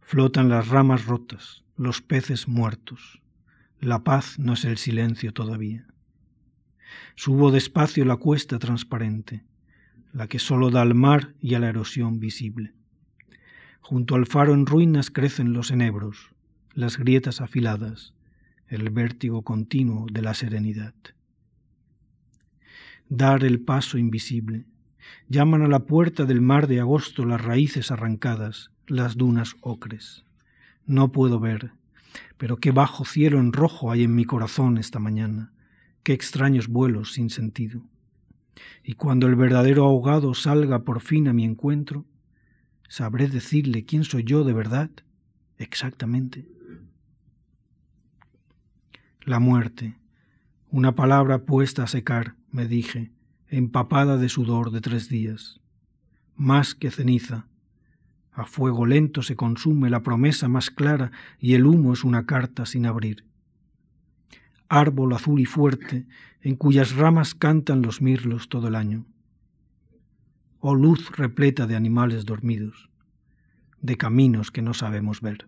[0.00, 3.22] Flotan las ramas rotas, los peces muertos.
[3.78, 5.86] La paz no es el silencio todavía.
[7.14, 9.44] Subo despacio la cuesta transparente,
[10.12, 12.74] la que sólo da al mar y a la erosión visible.
[13.80, 16.32] Junto al faro en ruinas crecen los enebros,
[16.72, 18.14] las grietas afiladas,
[18.66, 20.94] el vértigo continuo de la serenidad.
[23.08, 24.66] Dar el paso invisible,
[25.28, 30.24] Llaman a la puerta del mar de agosto las raíces arrancadas, las dunas ocres.
[30.86, 31.72] No puedo ver,
[32.36, 35.52] pero qué bajo cielo en rojo hay en mi corazón esta mañana,
[36.02, 37.82] qué extraños vuelos sin sentido.
[38.82, 42.04] Y cuando el verdadero ahogado salga por fin a mi encuentro,
[42.88, 44.90] ¿sabré decirle quién soy yo de verdad?
[45.58, 46.46] Exactamente.
[49.22, 49.96] La muerte,
[50.70, 53.10] una palabra puesta a secar, me dije,
[53.56, 55.60] empapada de sudor de tres días.
[56.34, 57.46] Más que ceniza,
[58.32, 62.66] a fuego lento se consume la promesa más clara y el humo es una carta
[62.66, 63.24] sin abrir.
[64.68, 66.06] Árbol azul y fuerte,
[66.40, 69.06] en cuyas ramas cantan los mirlos todo el año.
[70.58, 72.90] Oh luz repleta de animales dormidos,
[73.80, 75.46] de caminos que no sabemos ver.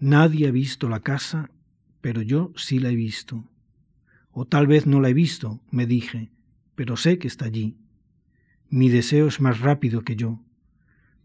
[0.00, 1.50] Nadie ha visto la casa,
[2.00, 3.44] pero yo sí la he visto
[4.32, 6.30] o tal vez no la he visto, me dije,
[6.74, 7.76] pero sé que está allí.
[8.70, 10.40] Mi deseo es más rápido que yo.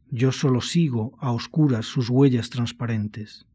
[0.09, 3.45] Yo solo sigo a oscuras sus huellas transparentes.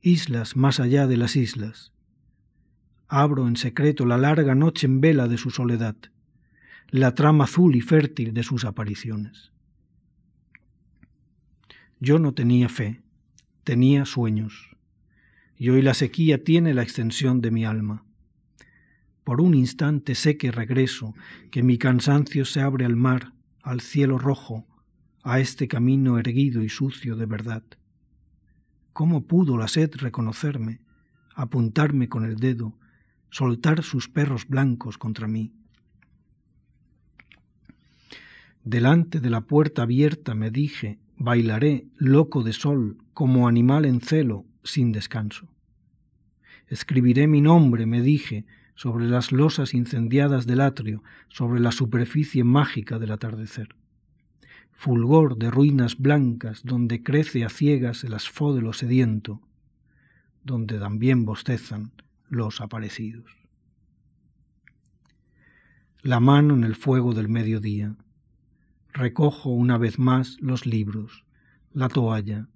[0.00, 1.92] Islas más allá de las islas.
[3.08, 5.96] Abro en secreto la larga noche en vela de su soledad,
[6.88, 9.52] la trama azul y fértil de sus apariciones.
[12.00, 13.02] Yo no tenía fe,
[13.62, 14.76] tenía sueños,
[15.56, 18.04] y hoy la sequía tiene la extensión de mi alma.
[19.24, 21.14] Por un instante sé que regreso,
[21.50, 23.32] que mi cansancio se abre al mar,
[23.62, 24.66] al cielo rojo,
[25.22, 27.62] a este camino erguido y sucio de verdad.
[28.92, 30.80] ¿Cómo pudo la sed reconocerme,
[31.34, 32.78] apuntarme con el dedo,
[33.30, 35.52] soltar sus perros blancos contra mí?
[38.62, 44.44] Delante de la puerta abierta me dije, bailaré, loco de sol, como animal en celo,
[44.62, 45.48] sin descanso.
[46.68, 52.98] Escribiré mi nombre, me dije, sobre las losas incendiadas del atrio, sobre la superficie mágica
[52.98, 53.74] del atardecer.
[54.72, 59.40] Fulgor de ruinas blancas donde crece a ciegas el asfódelo sediento,
[60.42, 61.92] donde también bostezan
[62.28, 63.30] los aparecidos.
[66.02, 67.96] La mano en el fuego del mediodía.
[68.92, 71.24] Recojo una vez más los libros,
[71.72, 72.48] la toalla,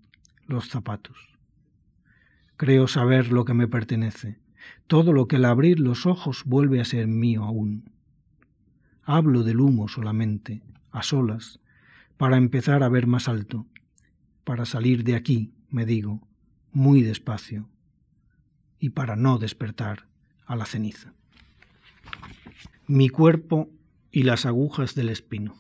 [0.47, 1.17] los zapatos.
[2.57, 4.39] Creo saber lo que me pertenece
[4.87, 7.91] todo lo que al abrir los ojos vuelve a ser mío aún.
[9.03, 11.61] Hablo del humo solamente, a solas,
[12.17, 13.67] para empezar a ver más alto,
[14.45, 16.27] para salir de aquí, me digo,
[16.73, 17.69] muy despacio,
[18.79, 20.07] y para no despertar
[20.47, 21.13] a la ceniza.
[22.87, 23.71] Mi cuerpo
[24.11, 25.55] y las agujas del espino.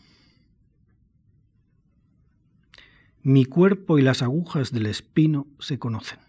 [3.22, 6.27] Mi cuerpo y las agujas del espino se conocen.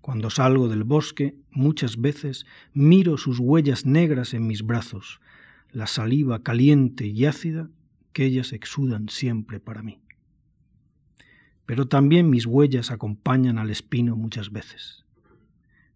[0.00, 5.20] Cuando salgo del bosque, muchas veces miro sus huellas negras en mis brazos,
[5.72, 7.68] la saliva caliente y ácida
[8.12, 10.00] que ellas exudan siempre para mí.
[11.66, 15.04] Pero también mis huellas acompañan al espino muchas veces.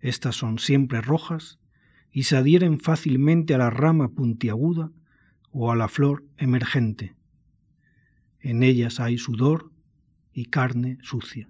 [0.01, 1.59] Estas son siempre rojas
[2.13, 4.93] y se adhieren fácilmente a la rama puntiaguda
[5.51, 7.15] o a la flor emergente.
[8.39, 9.73] En ellas hay sudor
[10.33, 11.49] y carne sucia.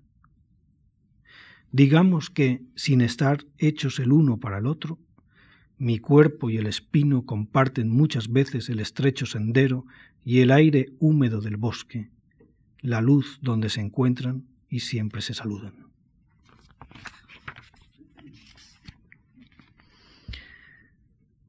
[1.75, 5.01] Digamos que, sin estar hechos el uno para el otro,
[5.77, 9.85] Mi cuerpo y el espino comparten muchas veces el estrecho sendero
[10.25, 12.11] y el aire húmedo del bosque,
[12.81, 15.75] la luz donde se encuentran y siempre se saludan.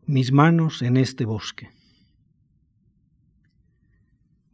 [0.08, 1.70] Mis manos en este bosque.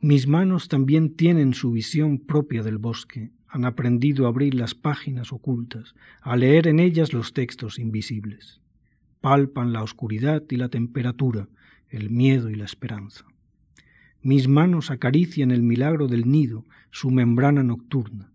[0.02, 5.32] Mis manos también tienen su visión propia del bosque, han aprendido a abrir las páginas
[5.32, 8.62] ocultas, a leer en ellas los textos invisibles.
[9.20, 11.48] Palpan la oscuridad y la temperatura,
[11.90, 13.26] el miedo y la esperanza.
[14.22, 18.32] Mis manos acarician el milagro del nido, su membrana nocturna.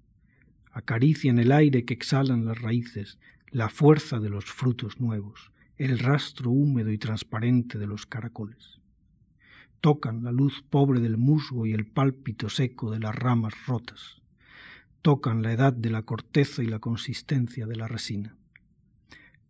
[0.71, 3.19] Acarician el aire que exhalan las raíces,
[3.51, 8.81] la fuerza de los frutos nuevos el rastro húmedo y transparente de los caracoles.
[9.81, 14.23] Tocan la luz pobre del musgo y el pálpito seco de las ramas rotas.
[15.07, 18.35] Tocan la edad de la corteza y la consistencia de la resina.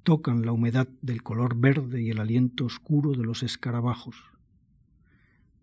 [0.02, 4.16] Tocan la humedad del color verde y el aliento oscuro de los escarabajos.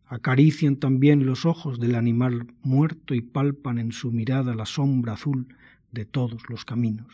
[0.07, 5.55] Acarician también los ojos del animal muerto y palpan en su mirada la sombra azul
[5.91, 7.13] de todos los caminos,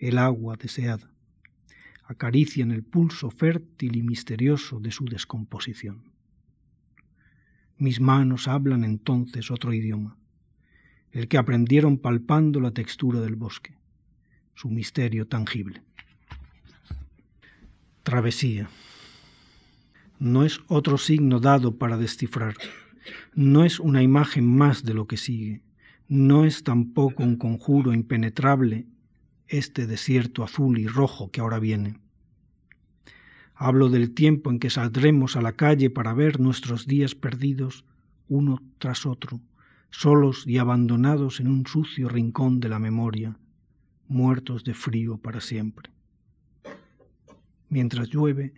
[0.00, 1.12] el agua deseada
[2.08, 6.02] acarician el pulso fértil y misterioso de su descomposición.
[7.78, 10.16] Mis manos hablan entonces otro idioma,
[11.16, 13.74] el que aprendieron palpando la textura del bosque,
[14.54, 15.80] su misterio tangible.
[18.02, 18.68] Travesía.
[20.18, 22.54] No es otro signo dado para descifrar,
[23.34, 25.62] no es una imagen más de lo que sigue,
[26.06, 28.84] no es tampoco un conjuro impenetrable
[29.48, 31.98] este desierto azul y rojo que ahora viene.
[33.54, 37.86] Hablo del tiempo en que saldremos a la calle para ver nuestros días perdidos
[38.28, 39.40] uno tras otro,
[39.98, 43.38] solos y abandonados en un sucio rincón de la memoria,
[44.08, 45.90] muertos de frío para siempre.
[47.70, 48.52] Mientras llueve,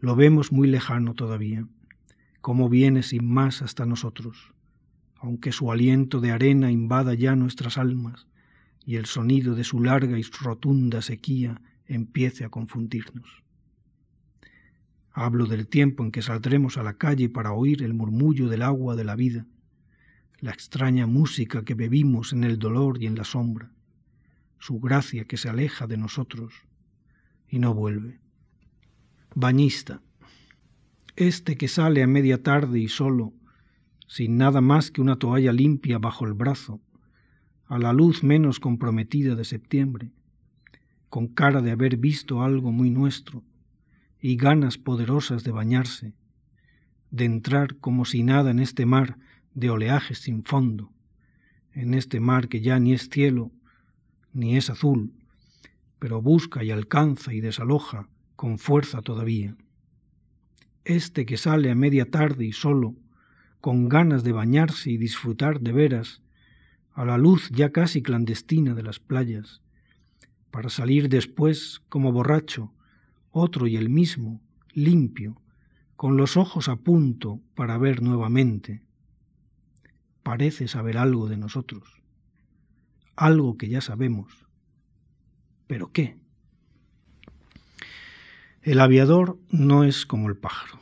[0.00, 1.66] lo vemos muy lejano todavía,
[2.42, 4.52] como viene sin más hasta nosotros,
[5.16, 8.26] aunque su aliento de arena invada ya nuestras almas
[8.84, 13.42] y el sonido de su larga y rotunda sequía empiece a confundirnos.
[15.10, 18.94] Hablo del tiempo en que saldremos a la calle para oír el murmullo del agua
[18.94, 19.46] de la vida,
[20.42, 23.70] la extraña música que bebimos en el dolor y en la sombra,
[24.58, 26.52] su gracia que se aleja de nosotros
[27.48, 28.18] y no vuelve.
[29.36, 30.02] Bañista,
[31.14, 33.32] este que sale a media tarde y solo,
[34.08, 36.80] sin nada más que una toalla limpia bajo el brazo,
[37.66, 40.10] a la luz menos comprometida de septiembre,
[41.08, 43.44] con cara de haber visto algo muy nuestro
[44.20, 46.14] y ganas poderosas de bañarse,
[47.12, 49.18] de entrar como si nada en este mar
[49.54, 50.92] de oleajes sin fondo,
[51.72, 53.50] en este mar que ya ni es cielo
[54.32, 55.12] ni es azul,
[55.98, 59.56] pero busca y alcanza y desaloja con fuerza todavía.
[60.84, 62.96] Este que sale a media tarde y solo,
[63.60, 66.22] con ganas de bañarse y disfrutar de veras
[66.94, 69.62] a la luz ya casi clandestina de las playas,
[70.50, 72.72] para salir después como borracho,
[73.30, 74.40] otro y el mismo,
[74.72, 75.40] limpio,
[75.96, 78.82] con los ojos a punto para ver nuevamente.
[80.22, 82.02] Parece saber algo de nosotros,
[83.16, 84.46] algo que ya sabemos.
[85.66, 86.16] ¿Pero qué?
[88.62, 90.78] El aviador no es como el pájaro.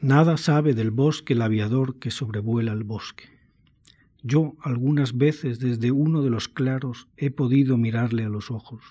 [0.00, 3.24] Nada sabe del bosque el aviador que sobrevuela el bosque.
[4.22, 8.82] Yo algunas veces desde uno de los claros he podido mirarle a los ojos.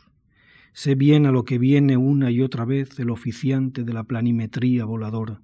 [0.73, 4.85] Sé bien a lo que viene una y otra vez el oficiante de la planimetría
[4.85, 5.41] voladora,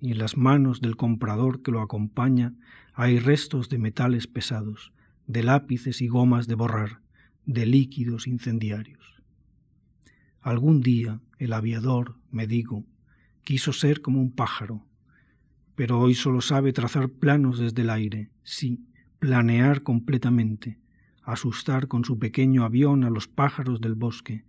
[0.00, 2.54] y en las manos del comprador que lo acompaña
[2.94, 4.92] hay restos de metales pesados,
[5.26, 7.00] de lápices y gomas de borrar,
[7.44, 9.22] de líquidos incendiarios.
[10.40, 12.84] Algún día el aviador, me digo,
[13.42, 14.84] quiso ser como un pájaro,
[15.74, 18.86] pero hoy solo sabe trazar planos desde el aire, sí,
[19.18, 20.78] planear completamente,
[21.22, 24.44] asustar con su pequeño avión a los pájaros del bosque,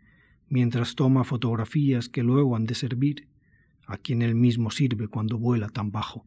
[0.50, 3.28] mientras toma fotografías que luego han de servir
[3.88, 6.26] a quien él mismo sirve cuando vuela tan bajo.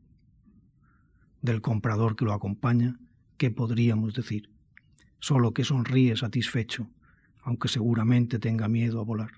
[1.42, 2.98] Del comprador que lo acompaña,
[3.36, 4.50] ¿qué podríamos decir?
[5.20, 6.88] Solo que sonríe satisfecho,
[7.42, 9.32] aunque seguramente tenga miedo a volar.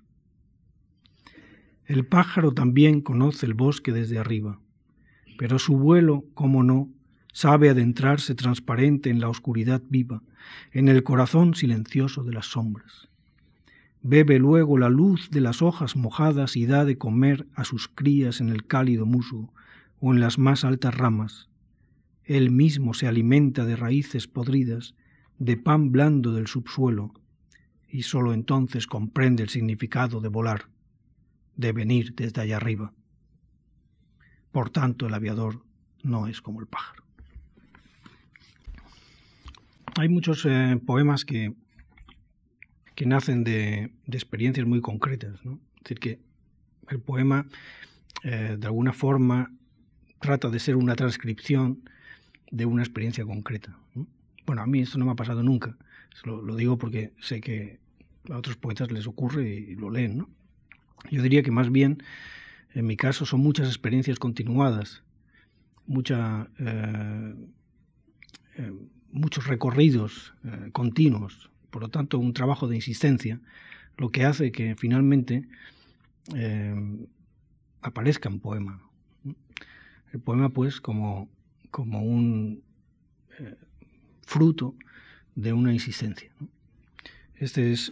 [1.85, 4.61] El pájaro también conoce el bosque desde arriba,
[5.37, 6.89] pero su vuelo, como no,
[7.33, 10.23] sabe adentrarse transparente en la oscuridad viva,
[10.71, 13.09] en el corazón silencioso de las sombras.
[14.03, 18.41] Bebe luego la luz de las hojas mojadas y da de comer a sus crías
[18.41, 19.53] en el cálido musgo
[20.01, 21.49] o en las más altas ramas.
[22.25, 24.95] Él mismo se alimenta de raíces podridas,
[25.39, 27.15] de pan blando del subsuelo,
[27.89, 30.69] y sólo entonces comprende el significado de volar,
[31.57, 32.93] de venir desde allá arriba.
[34.51, 35.65] Por tanto, el aviador
[36.03, 37.05] no es como el pájaro.
[39.97, 41.55] Hay muchos eh, poemas que,
[42.95, 45.45] que nacen de, experiencias muy concretas.
[45.45, 45.59] ¿no?
[45.77, 46.19] Es decir, que
[46.89, 47.47] el poema,
[48.23, 49.51] eh, de alguna forma,
[50.21, 51.89] trata de ser una transcripción
[52.51, 53.77] de una experiencia concreta.
[54.47, 55.77] Bueno, a mí esto no me ha pasado nunca.
[56.25, 57.81] Lo, digo porque sé que
[58.29, 60.27] a otros poetas les ocurre y lo leen.
[61.11, 62.03] Yo diría que más bien,
[62.75, 65.03] en mi caso, son muchas experiencias continuadas,
[65.87, 67.35] mucha, eh,
[68.59, 68.73] eh,
[69.11, 70.35] muchos recorridos
[70.73, 73.41] continuos, por lo tanto, un trabajo de insistencia,
[73.97, 75.49] lo que hace que finalmente
[77.81, 78.81] aparezca un poema.
[80.13, 81.29] El poema, pues, como,
[81.71, 82.63] como un
[84.21, 84.75] fruto
[85.35, 86.31] de una insistencia.
[87.37, 87.91] Este es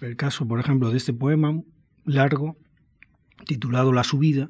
[0.00, 1.60] el caso, por ejemplo, de este poema
[2.04, 2.56] largo
[3.46, 4.48] titulado La subida,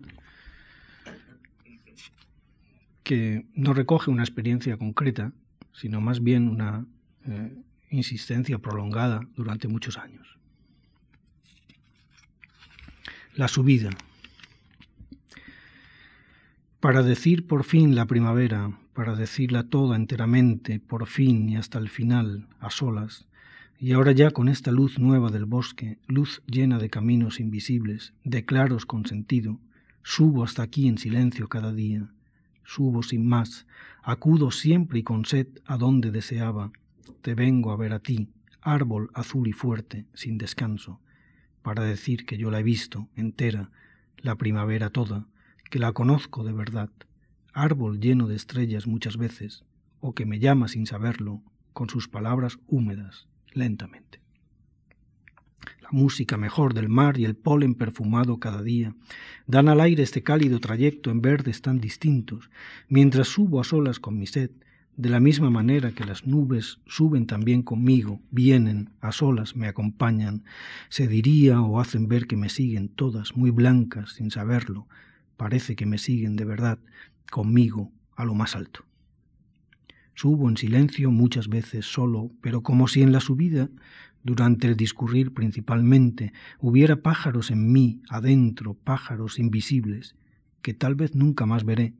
[3.03, 5.33] que no recoge una experiencia concreta,
[5.73, 6.87] sino más bien una
[7.27, 7.57] eh,
[7.91, 10.39] insistencia prolongada durante muchos años.
[13.35, 13.91] La subida.
[16.81, 21.89] Para decir por fin la primavera, para decirla toda enteramente, por fin y hasta el
[21.89, 23.27] final, a solas,
[23.81, 28.45] y ahora ya con esta luz nueva del bosque, luz llena de caminos invisibles, de
[28.45, 29.61] claros con sentido,
[30.03, 32.11] subo hasta aquí en silencio cada día,
[32.65, 33.67] subo sin más,
[34.03, 36.73] acudo siempre y con sed a donde deseaba,
[37.23, 38.29] te vengo a ver a ti,
[38.61, 41.01] árbol azul y fuerte, sin descanso,
[41.63, 43.71] para decir que yo la he visto entera,
[44.17, 45.27] la primavera toda,
[45.71, 46.91] que la conozco de verdad,
[47.53, 49.65] árbol lleno de estrellas muchas veces,
[50.01, 51.43] o que me llama sin saberlo,
[51.73, 54.21] con sus palabras húmedas, lentamente.
[55.81, 58.95] La música mejor del mar y el polen perfumado cada día
[59.47, 62.51] dan al aire este cálido trayecto en verdes tan distintos,
[62.89, 64.51] mientras subo a solas con mi sed,
[64.99, 70.43] de la misma manera que las nubes suben también conmigo, vienen, a solas me acompañan,
[70.89, 74.89] se diría o hacen ver que me siguen todas muy blancas sin saberlo,
[75.37, 76.81] parece que me siguen de verdad,
[77.31, 78.85] conmigo, a lo más alto.
[80.15, 83.71] Subo en silencio muchas veces solo, pero como si en la subida,
[84.25, 90.17] durante el discurrir principalmente, hubiera pájaros en mí, adentro, pájaros invisibles,
[90.61, 91.95] que tal vez nunca más veré,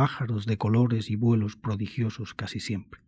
[0.00, 3.00] pájaros de colores y vuelos prodigiosos casi siempre.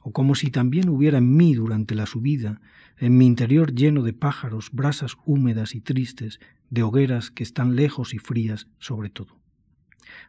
[0.00, 2.62] O como si también hubiera en mí durante la subida,
[2.96, 8.14] en mi interior lleno de pájaros, brasas húmedas y tristes, de hogueras que están lejos
[8.14, 9.40] y frías sobre todo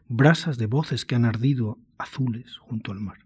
[0.08, 3.20] brasas de voces que han ardido azules junto al mar.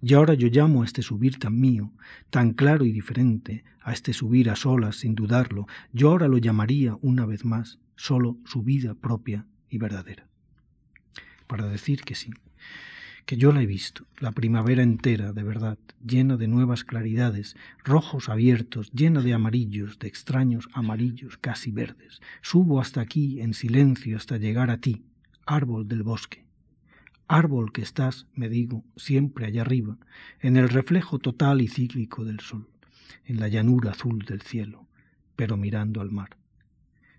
[0.00, 1.92] Y ahora yo llamo a este subir tan mío,
[2.30, 6.96] tan claro y diferente, a este subir a solas sin dudarlo, yo ahora lo llamaría
[7.02, 10.28] una vez más solo su vida propia y verdadera.
[11.48, 12.30] Para decir que sí,
[13.26, 18.28] que yo la he visto, la primavera entera, de verdad, llena de nuevas claridades, rojos
[18.28, 22.20] abiertos, llena de amarillos, de extraños amarillos casi verdes.
[22.40, 25.02] Subo hasta aquí en silencio hasta llegar a ti,
[25.44, 26.44] árbol del bosque.
[27.26, 29.98] Árbol que estás, me digo, siempre allá arriba,
[30.40, 32.68] en el reflejo total y cíclico del sol,
[33.26, 34.86] en la llanura azul del cielo,
[35.36, 36.38] pero mirando al mar.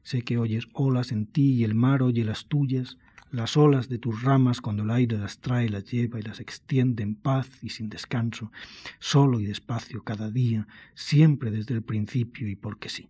[0.01, 2.97] Sé que oyes olas en ti y el mar oye las tuyas,
[3.31, 7.03] las olas de tus ramas cuando el aire las trae, las lleva y las extiende
[7.03, 8.51] en paz y sin descanso,
[8.99, 13.09] solo y despacio cada día, siempre desde el principio y porque sí.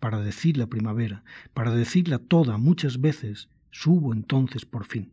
[0.00, 1.24] Para decir la primavera,
[1.54, 5.10] para decirla toda muchas veces, Subo entonces por fin.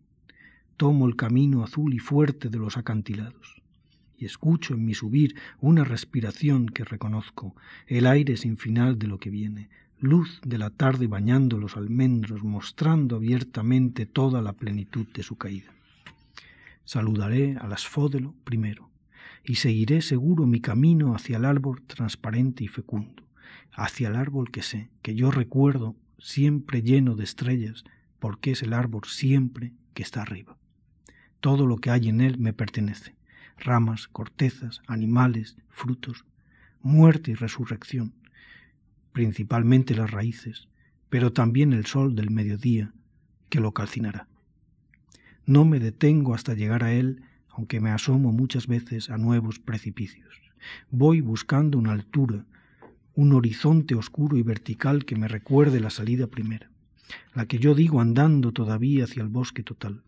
[0.77, 3.59] Tomo el camino azul y fuerte de los acantilados
[4.15, 7.55] y escucho en mi subir una respiración que reconozco,
[7.87, 9.71] el aire sin final de lo que viene,
[10.01, 15.71] luz de la tarde bañando los almendros, mostrando abiertamente toda la plenitud de su caída.
[16.85, 18.89] Saludaré al asfódelo primero,
[19.43, 23.23] y seguiré seguro mi camino hacia el árbol transparente y fecundo,
[23.73, 27.83] hacia el árbol que sé, que yo recuerdo siempre lleno de estrellas,
[28.17, 30.57] porque es el árbol siempre que está arriba.
[31.41, 33.15] Todo lo que hay en él me pertenece,
[33.57, 36.25] ramas, cortezas, animales, frutos,
[36.81, 38.13] muerte y resurrección,
[39.11, 40.67] principalmente las raíces,
[41.09, 42.93] pero también el sol del mediodía
[43.49, 44.27] que lo calcinará.
[45.45, 50.41] No me detengo hasta llegar a él, aunque me asomo muchas veces a nuevos precipicios.
[50.89, 52.45] Voy buscando una altura,
[53.13, 56.71] un horizonte oscuro y vertical que me recuerde la salida primera
[57.33, 60.03] la que yo digo andando todavía hacia el bosque total,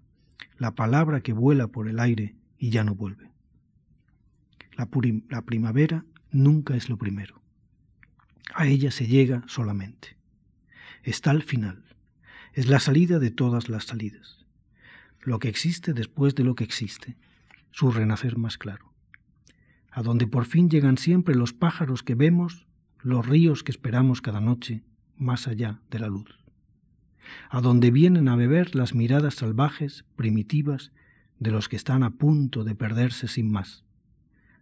[0.57, 3.29] la palabra que vuela por el aire y ya no vuelve.
[4.77, 7.41] La, primavera nunca es lo primero.
[8.53, 10.17] A ella se llega solamente.
[11.03, 11.83] está al final.
[12.53, 14.45] Es la salida de todas las salidas.
[15.21, 17.17] Lo que existe después de lo que existe.
[17.71, 18.93] Su renacer más claro.
[19.91, 22.67] A donde por fin llegan siempre los pájaros que vemos,
[23.01, 24.83] los ríos que esperamos cada noche,
[25.17, 26.39] más allá de la luz.
[27.49, 30.91] A donde vienen a beber las miradas salvajes, primitivas,
[31.39, 33.83] de los que están a punto de perderse sin más.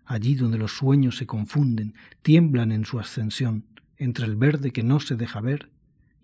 [0.05, 3.65] Allí donde los sueños se confunden, tiemblan en su ascensión,
[4.01, 5.69] entre el verde que no se deja ver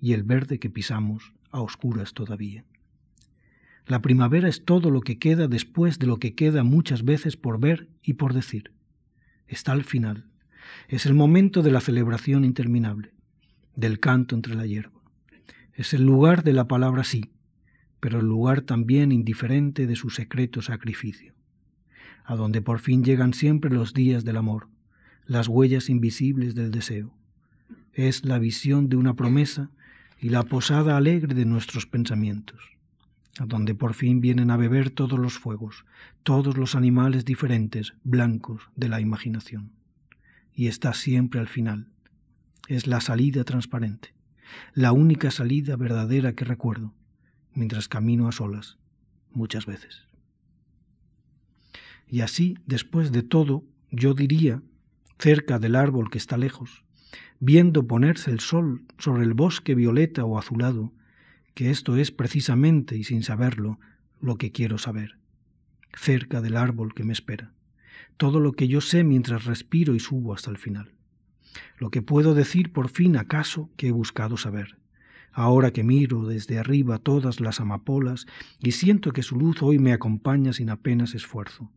[0.02, 2.66] y el verde que pisamos a oscuras todavía.
[3.86, 7.60] La primavera es todo lo que queda después de lo que queda muchas veces por
[7.60, 8.72] ver y por decir.
[9.46, 10.26] Está al final.
[10.88, 13.12] Es el momento de la celebración interminable,
[13.76, 15.00] del canto entre la hierba.
[15.74, 17.30] Es el lugar de la palabra sí,
[18.00, 21.36] pero el lugar también indiferente de su secreto sacrificio,
[22.26, 24.68] a donde por fin llegan siempre los días del amor,
[25.28, 27.14] las huellas invisibles del deseo,
[27.98, 29.72] es la visión de una promesa
[30.20, 32.62] y la posada alegre de nuestros pensamientos,
[33.40, 35.84] a donde por fin vienen a beber todos los fuegos,
[36.22, 39.72] todos los animales diferentes, blancos de la imaginación.
[40.54, 41.88] Y está siempre al final.
[42.68, 44.14] Es la salida transparente,
[44.76, 46.94] la única salida verdadera que recuerdo,
[47.56, 48.78] mientras camino a solas,
[49.32, 50.06] muchas veces.
[52.08, 54.62] Y así, después de todo, yo diría,
[55.18, 56.84] cerca del árbol que está lejos,
[57.40, 60.92] viendo ponerse el sol sobre el bosque violeta o azulado,
[61.54, 63.80] que esto es precisamente, y sin saberlo,
[64.20, 65.18] lo que quiero saber,
[65.96, 67.54] cerca del árbol que me espera,
[68.18, 70.94] todo lo que yo sé mientras respiro y subo hasta el final,
[71.78, 74.78] lo que puedo decir por fin acaso que he buscado saber,
[75.32, 78.26] ahora que miro desde arriba todas las amapolas
[78.60, 81.72] y siento que su luz hoy me acompaña sin apenas esfuerzo,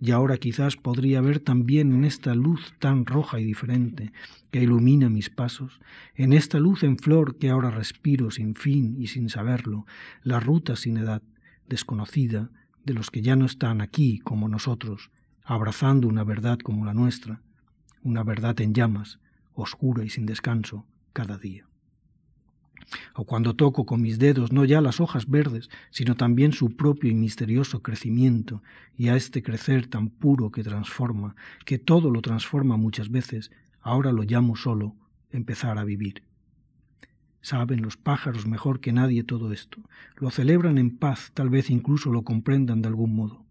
[0.00, 4.12] y ahora quizás podría ver también en esta luz tan roja y diferente
[4.50, 5.80] que ilumina mis pasos,
[6.14, 9.86] en esta luz en flor que ahora respiro sin fin y sin saberlo,
[10.22, 11.22] la ruta sin edad,
[11.68, 12.50] desconocida,
[12.84, 15.10] de los que ya no están aquí como nosotros,
[15.42, 17.40] abrazando una verdad como la nuestra,
[18.02, 19.20] una verdad en llamas,
[19.54, 21.66] oscura y sin descanso, cada día
[23.14, 27.10] o cuando toco con mis dedos no ya las hojas verdes, sino también su propio
[27.10, 28.62] y misterioso crecimiento,
[28.96, 33.50] y a este crecer tan puro que transforma, que todo lo transforma muchas veces,
[33.80, 34.94] ahora lo llamo solo
[35.30, 36.22] empezar a vivir.
[37.40, 39.82] Saben los pájaros mejor que nadie todo esto,
[40.16, 43.44] lo celebran en paz, tal vez incluso lo comprendan de algún modo.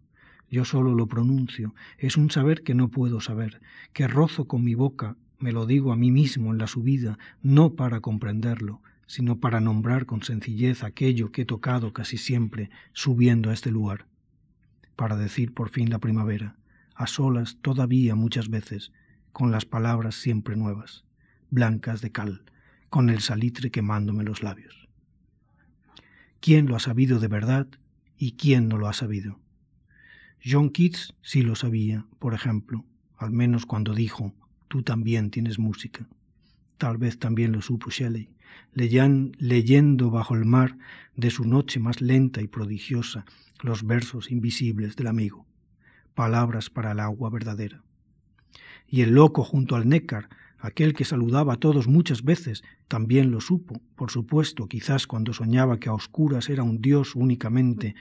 [0.50, 3.60] Yo solo lo pronuncio, es un saber que no puedo saber,
[3.92, 7.74] que rozo con mi boca, me lo digo a mí mismo en la subida, no
[7.74, 13.52] para comprenderlo, sino para nombrar con sencillez aquello que he tocado casi siempre subiendo a
[13.52, 14.06] este lugar,
[14.96, 16.56] para decir por fin la primavera,
[16.94, 18.92] a solas todavía muchas veces,
[19.32, 21.04] con las palabras siempre nuevas,
[21.50, 22.44] blancas de cal,
[22.88, 24.88] con el salitre quemándome los labios.
[26.40, 27.66] ¿Quién lo ha sabido de verdad
[28.16, 29.40] y quién no lo ha sabido?
[30.44, 32.84] John Keats sí lo sabía, por ejemplo,
[33.16, 34.34] al menos cuando dijo,
[34.68, 36.06] tú también tienes música.
[36.78, 38.30] Tal vez también lo supo Shelley,
[38.72, 40.76] leyendo bajo el mar
[41.16, 43.24] de su noche más lenta y prodigiosa
[43.62, 45.46] los versos invisibles del amigo,
[46.14, 47.82] palabras para el agua verdadera.
[48.88, 53.40] Y el loco junto al nécar, aquel que saludaba a todos muchas veces, también lo
[53.40, 57.94] supo, por supuesto, quizás cuando soñaba que a oscuras era un dios únicamente,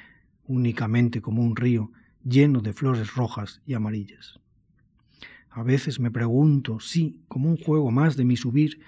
[0.45, 1.91] únicamente como un río,
[2.23, 4.39] lleno de flores rojas y amarillas.
[5.55, 8.79] A veces me pregunto, sí, como un juego más de mi subir,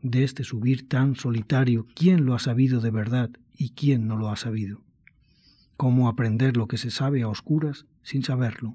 [0.00, 4.30] de este subir tan solitario, ¿quién lo ha sabido de verdad y quién no lo
[4.30, 4.80] ha sabido?
[5.76, 8.74] ¿Cómo aprender lo que se sabe a oscuras sin saberlo?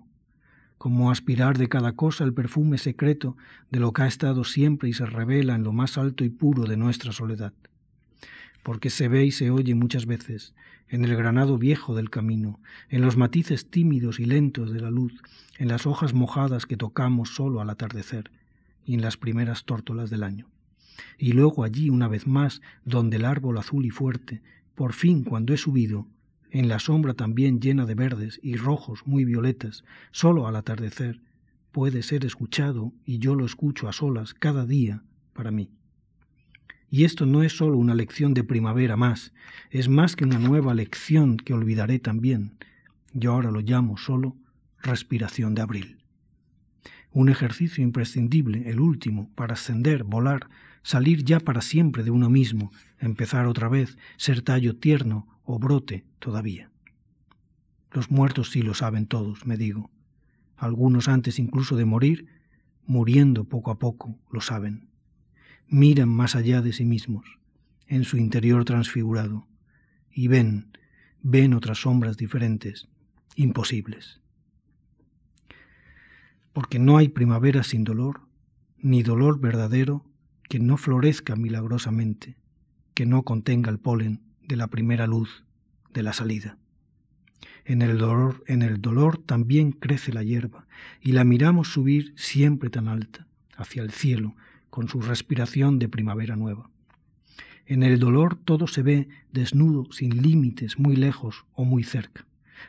[0.77, 3.35] ¿Cómo aspirar de cada cosa el perfume secreto
[3.71, 6.65] de lo que ha estado siempre y se revela en lo más alto y puro
[6.65, 7.53] de nuestra soledad?
[8.63, 10.53] Porque se ve y se oye muchas veces,
[10.87, 15.13] en el granado viejo del camino, en los matices tímidos y lentos de la luz,
[15.57, 18.31] en las hojas mojadas que tocamos solo al atardecer
[18.85, 20.47] y en las primeras tórtolas del año
[21.17, 24.41] y luego allí una vez más, donde el árbol azul y fuerte,
[24.75, 26.07] por fin cuando he subido,
[26.51, 31.21] en la sombra también llena de verdes y rojos muy violetas, solo al atardecer,
[31.71, 35.03] puede ser escuchado y yo lo escucho a solas cada día
[35.33, 35.69] para mí.
[36.91, 39.33] Y esto no es solo una lección de primavera más,
[39.69, 42.57] es más que una nueva lección que olvidaré también.
[43.13, 44.35] Yo ahora lo llamo solo
[44.81, 45.97] respiración de abril.
[47.11, 50.49] Un ejercicio imprescindible, el último, para ascender, volar,
[50.83, 56.05] salir ya para siempre de uno mismo, empezar otra vez, ser tallo tierno o brote
[56.19, 56.71] todavía.
[57.91, 59.89] Los muertos sí lo saben todos, me digo.
[60.55, 62.27] Algunos antes incluso de morir,
[62.85, 64.88] muriendo poco a poco, lo saben.
[65.69, 67.39] Miran más allá de sí mismos.
[67.89, 69.47] en su interior transfigurado,
[70.11, 70.77] y ven,
[71.23, 72.87] ven otras sombras diferentes,
[73.35, 74.21] imposibles.
[76.53, 78.21] Porque no hay primavera sin dolor,
[78.77, 80.05] ni dolor verdadero
[80.47, 82.37] que no florezca milagrosamente,
[82.93, 85.43] que no contenga el polen de la primera luz
[85.91, 86.57] de la salida.
[87.65, 90.67] En el dolor, en el dolor también crece la hierba,
[91.01, 94.35] y la miramos subir siempre tan alta, hacia el cielo,
[94.69, 96.69] con su respiración de primavera nueva.
[97.69, 102.25] En el dolor todo se ve desnudo, sin límites, muy lejos o muy cerca.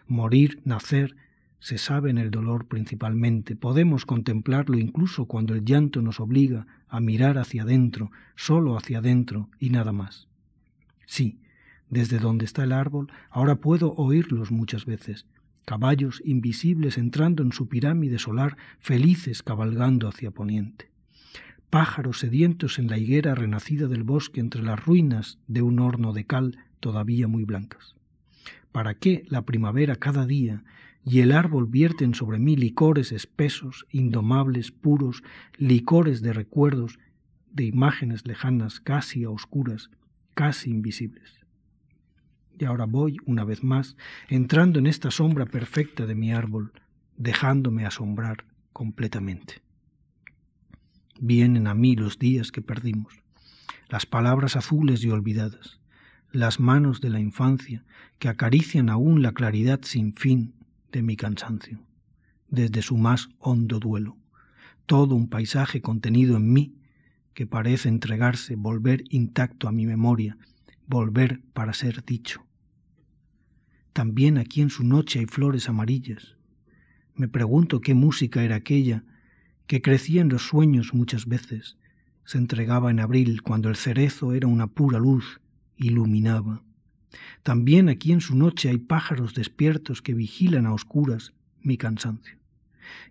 [0.06, 1.16] Morir, nacer,
[1.58, 3.56] se sabe en el dolor principalmente.
[3.56, 9.48] Podemos contemplarlo incluso cuando el llanto nos obliga a mirar hacia adentro, solo hacia adentro
[9.58, 10.28] y nada más.
[11.06, 11.38] Sí,
[11.88, 15.24] desde donde está el árbol, ahora puedo oírlos muchas veces.
[15.64, 20.90] Caballos invisibles entrando en su pirámide solar, felices cabalgando hacia poniente
[21.70, 26.26] pájaros sedientos en la higuera renacida del bosque entre las ruinas de un horno de
[26.26, 27.94] cal todavía muy blancas.
[28.72, 30.64] ¿Para qué la primavera cada día
[31.04, 35.22] y el árbol vierten sobre mí licores espesos, indomables, puros,
[35.56, 36.98] licores de recuerdos,
[37.52, 39.90] de imágenes lejanas, casi a oscuras,
[40.34, 41.40] casi invisibles?
[42.58, 43.96] Y ahora voy, una vez más,
[44.28, 46.72] entrando en esta sombra perfecta de mi árbol,
[47.16, 49.62] dejándome asombrar completamente.
[51.22, 53.12] Vienen a mí los días que perdimos,
[53.90, 55.78] las palabras azules y olvidadas,
[56.32, 57.84] las manos de la infancia
[58.18, 60.54] que acarician aún la claridad sin fin
[60.90, 61.78] de mi cansancio,
[62.48, 64.16] desde su más hondo duelo,
[64.86, 66.74] todo un paisaje contenido en mí
[67.34, 70.38] que parece entregarse, volver intacto a mi memoria,
[70.86, 72.46] volver para ser dicho.
[73.92, 76.38] También aquí en su noche hay flores amarillas.
[77.14, 79.04] Me pregunto qué música era aquella
[79.70, 81.76] que crecía en los sueños muchas veces,
[82.24, 85.40] se entregaba en abril cuando el cerezo era una pura luz,
[85.76, 86.64] iluminaba.
[87.44, 92.36] También aquí en su noche hay pájaros despiertos que vigilan a oscuras mi cansancio.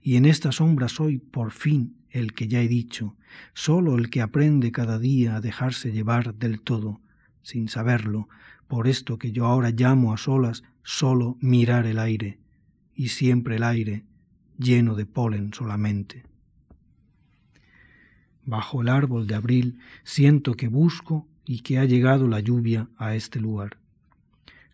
[0.01, 3.15] Y en esta sombra soy, por fin, el que ya he dicho,
[3.53, 6.99] solo el que aprende cada día a dejarse llevar del todo,
[7.41, 8.27] sin saberlo,
[8.67, 12.37] por esto que yo ahora llamo a solas solo mirar el aire,
[12.95, 14.03] y siempre el aire
[14.57, 16.27] lleno de polen solamente.
[18.45, 23.15] Bajo el árbol de abril siento que busco y que ha llegado la lluvia a
[23.15, 23.77] este lugar.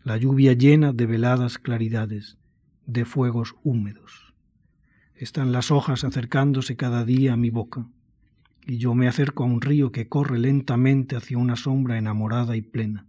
[0.04, 2.36] La lluvia llena de veladas claridades,
[2.86, 4.34] de fuegos húmedos.
[5.14, 7.86] Están las hojas acercándose cada día a mi boca,
[8.66, 12.62] y yo me acerco a un río que corre lentamente hacia una sombra enamorada y
[12.62, 13.06] plena.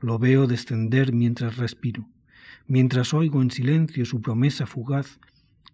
[0.00, 2.06] Lo veo descender mientras respiro,
[2.66, 5.18] mientras oigo en silencio su promesa fugaz,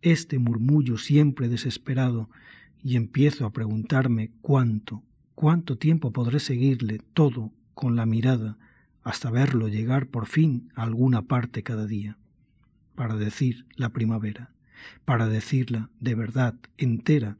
[0.00, 2.30] este murmullo siempre desesperado
[2.82, 5.02] y empiezo a preguntarme cuánto,
[5.34, 8.58] cuánto tiempo podré seguirle todo con la mirada
[9.02, 12.18] hasta verlo llegar por fin a alguna parte cada día,
[12.94, 14.52] para decir la primavera,
[15.04, 17.36] para decirla de verdad entera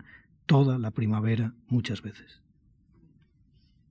[0.47, 2.43] toda la primavera muchas veces.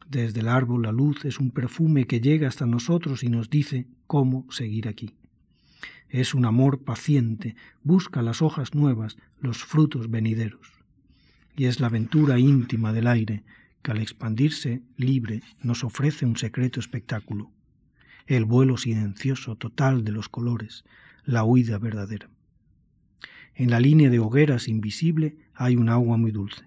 [0.10, 3.88] Desde el árbol la luz es un perfume que llega hasta nosotros y nos dice
[4.08, 5.16] cómo seguir aquí.
[6.10, 10.77] Es un amor paciente, busca las hojas nuevas, los frutos venideros
[11.58, 13.44] y es la aventura íntima del aire
[13.82, 17.52] que al expandirse libre nos ofrece un secreto espectáculo,
[18.28, 20.86] el vuelo silencioso total de los colores,
[21.26, 22.30] la huida verdadera.
[23.56, 26.64] En la línea de hogueras invisible hay un agua muy dulce.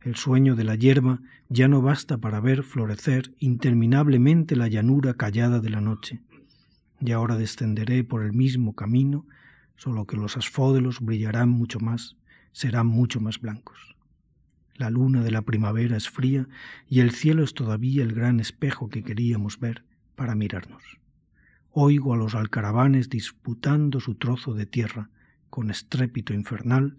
[0.00, 1.20] El sueño de la hierba
[1.50, 6.22] ya no basta para ver florecer interminablemente la llanura callada de la noche,
[6.98, 9.26] y ahora descenderé por el mismo camino,
[9.76, 12.16] solo que los asfódelos brillarán mucho más
[12.52, 13.96] serán mucho más blancos.
[14.74, 16.48] La luna de la primavera es fría
[16.88, 19.84] y el cielo es todavía el gran espejo que queríamos ver
[20.14, 20.82] para mirarnos.
[21.70, 25.10] Oigo a los alcaravanes disputando su trozo de tierra
[25.50, 26.96] con estrépito infernal,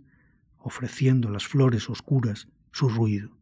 [0.57, 3.37] ofreciendo las flores oscuras su ruido.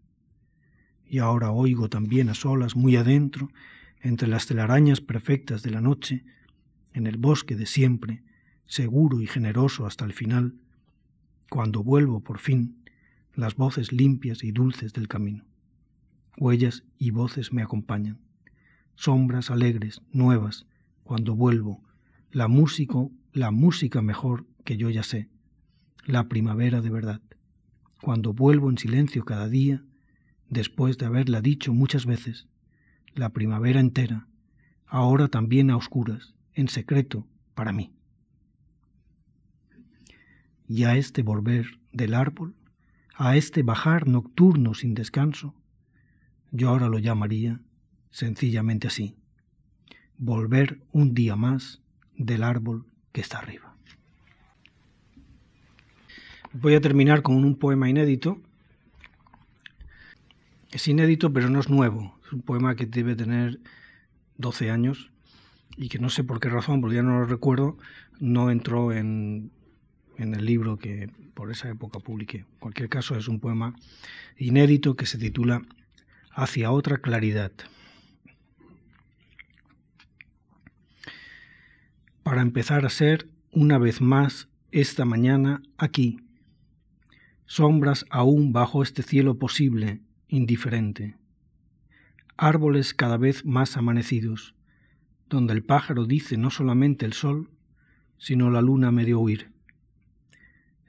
[1.05, 3.49] Y ahora oigo también a solas muy adentro,
[4.01, 6.23] entre las telarañas perfectas de la noche,
[6.93, 8.23] en el bosque de siempre,
[8.65, 10.55] seguro y generoso hasta el final,
[11.51, 12.77] cuando vuelvo por fin,
[13.35, 15.43] las voces limpias y dulces del camino.
[16.37, 18.19] Huellas y voces me acompañan.
[18.95, 20.65] Sombras alegres, nuevas,
[21.03, 21.83] cuando vuelvo,
[22.31, 22.99] la música,
[23.33, 25.27] la música mejor que yo ya sé,
[26.05, 27.21] la primavera de verdad.
[28.01, 29.83] Cuando vuelvo en silencio cada día,
[30.47, 32.47] después de haberla dicho muchas veces,
[33.13, 34.25] la primavera entera,
[34.87, 37.91] ahora también a oscuras, en secreto, para mí
[40.71, 42.55] y a este volver del árbol,
[43.17, 45.53] a este bajar nocturno sin descanso,
[46.51, 47.59] yo ahora lo llamaría
[48.09, 49.17] sencillamente así,
[50.17, 51.81] volver un día más
[52.15, 53.75] del árbol que está arriba.
[56.53, 58.39] Voy a terminar con un poema inédito.
[60.71, 62.17] Es inédito, pero no es nuevo.
[62.25, 63.59] Es un poema que debe tener
[64.37, 65.11] 12 años
[65.75, 67.77] y que no sé por qué razón, porque ya no lo recuerdo,
[68.21, 69.51] no entró en,
[70.21, 72.39] en el libro que por esa época publiqué.
[72.39, 73.75] En cualquier caso, es un poema
[74.37, 75.63] inédito que se titula
[76.33, 77.51] Hacia otra claridad.
[82.23, 86.21] Para empezar a ser una vez más esta mañana aquí,
[87.45, 89.99] sombras aún bajo este cielo posible,
[90.29, 91.17] indiferente,
[92.37, 94.55] árboles cada vez más amanecidos,
[95.27, 97.49] donde el pájaro dice no solamente el sol,
[98.17, 99.50] sino la luna medio huir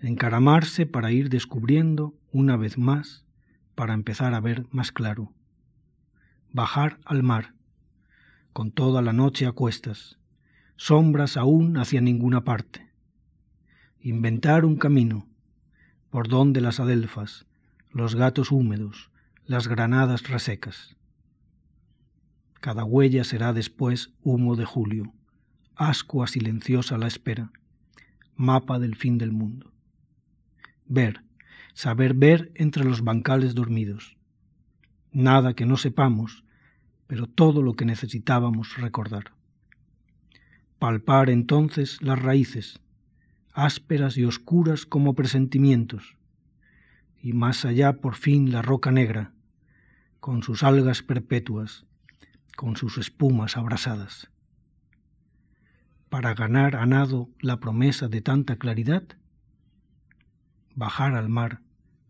[0.03, 3.25] encaramarse para ir descubriendo una vez más,
[3.77, 5.33] para empezar a ver más claro.
[6.51, 7.55] Bajar al mar,
[8.53, 10.19] con toda la noche a cuestas,
[10.77, 12.91] sombras aún hacia ninguna parte.
[14.01, 15.29] Inventar un camino,
[16.11, 17.47] por donde las adelfas,
[17.91, 19.11] los gatos húmedos,
[19.47, 20.97] las granadas resecas.
[22.61, 25.15] Cada huella será después humo de julio,
[25.77, 27.53] ascua silenciosa la espera,
[28.35, 29.72] mapa del fin del mundo
[30.93, 31.23] ver,
[31.75, 34.17] saber ver entre los bancales dormidos.
[35.11, 36.45] Nada que no sepamos,
[37.07, 39.33] pero todo lo que necesitábamos recordar.
[40.79, 42.81] Palpar entonces las raíces,
[43.53, 46.17] ásperas y oscuras como presentimientos,
[47.21, 49.33] y más allá por fin la roca negra,
[50.21, 51.85] con sus algas perpetuas,
[52.57, 54.31] con sus espumas abrasadas.
[56.09, 59.05] Para ganar a nado la promesa de tanta claridad,
[60.75, 61.61] bajar al mar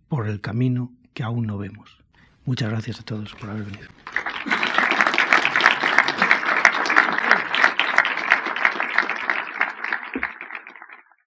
[0.08, 1.98] por el camino que aún no vemos.
[2.44, 3.88] Muchas gracias a todos por haber venido.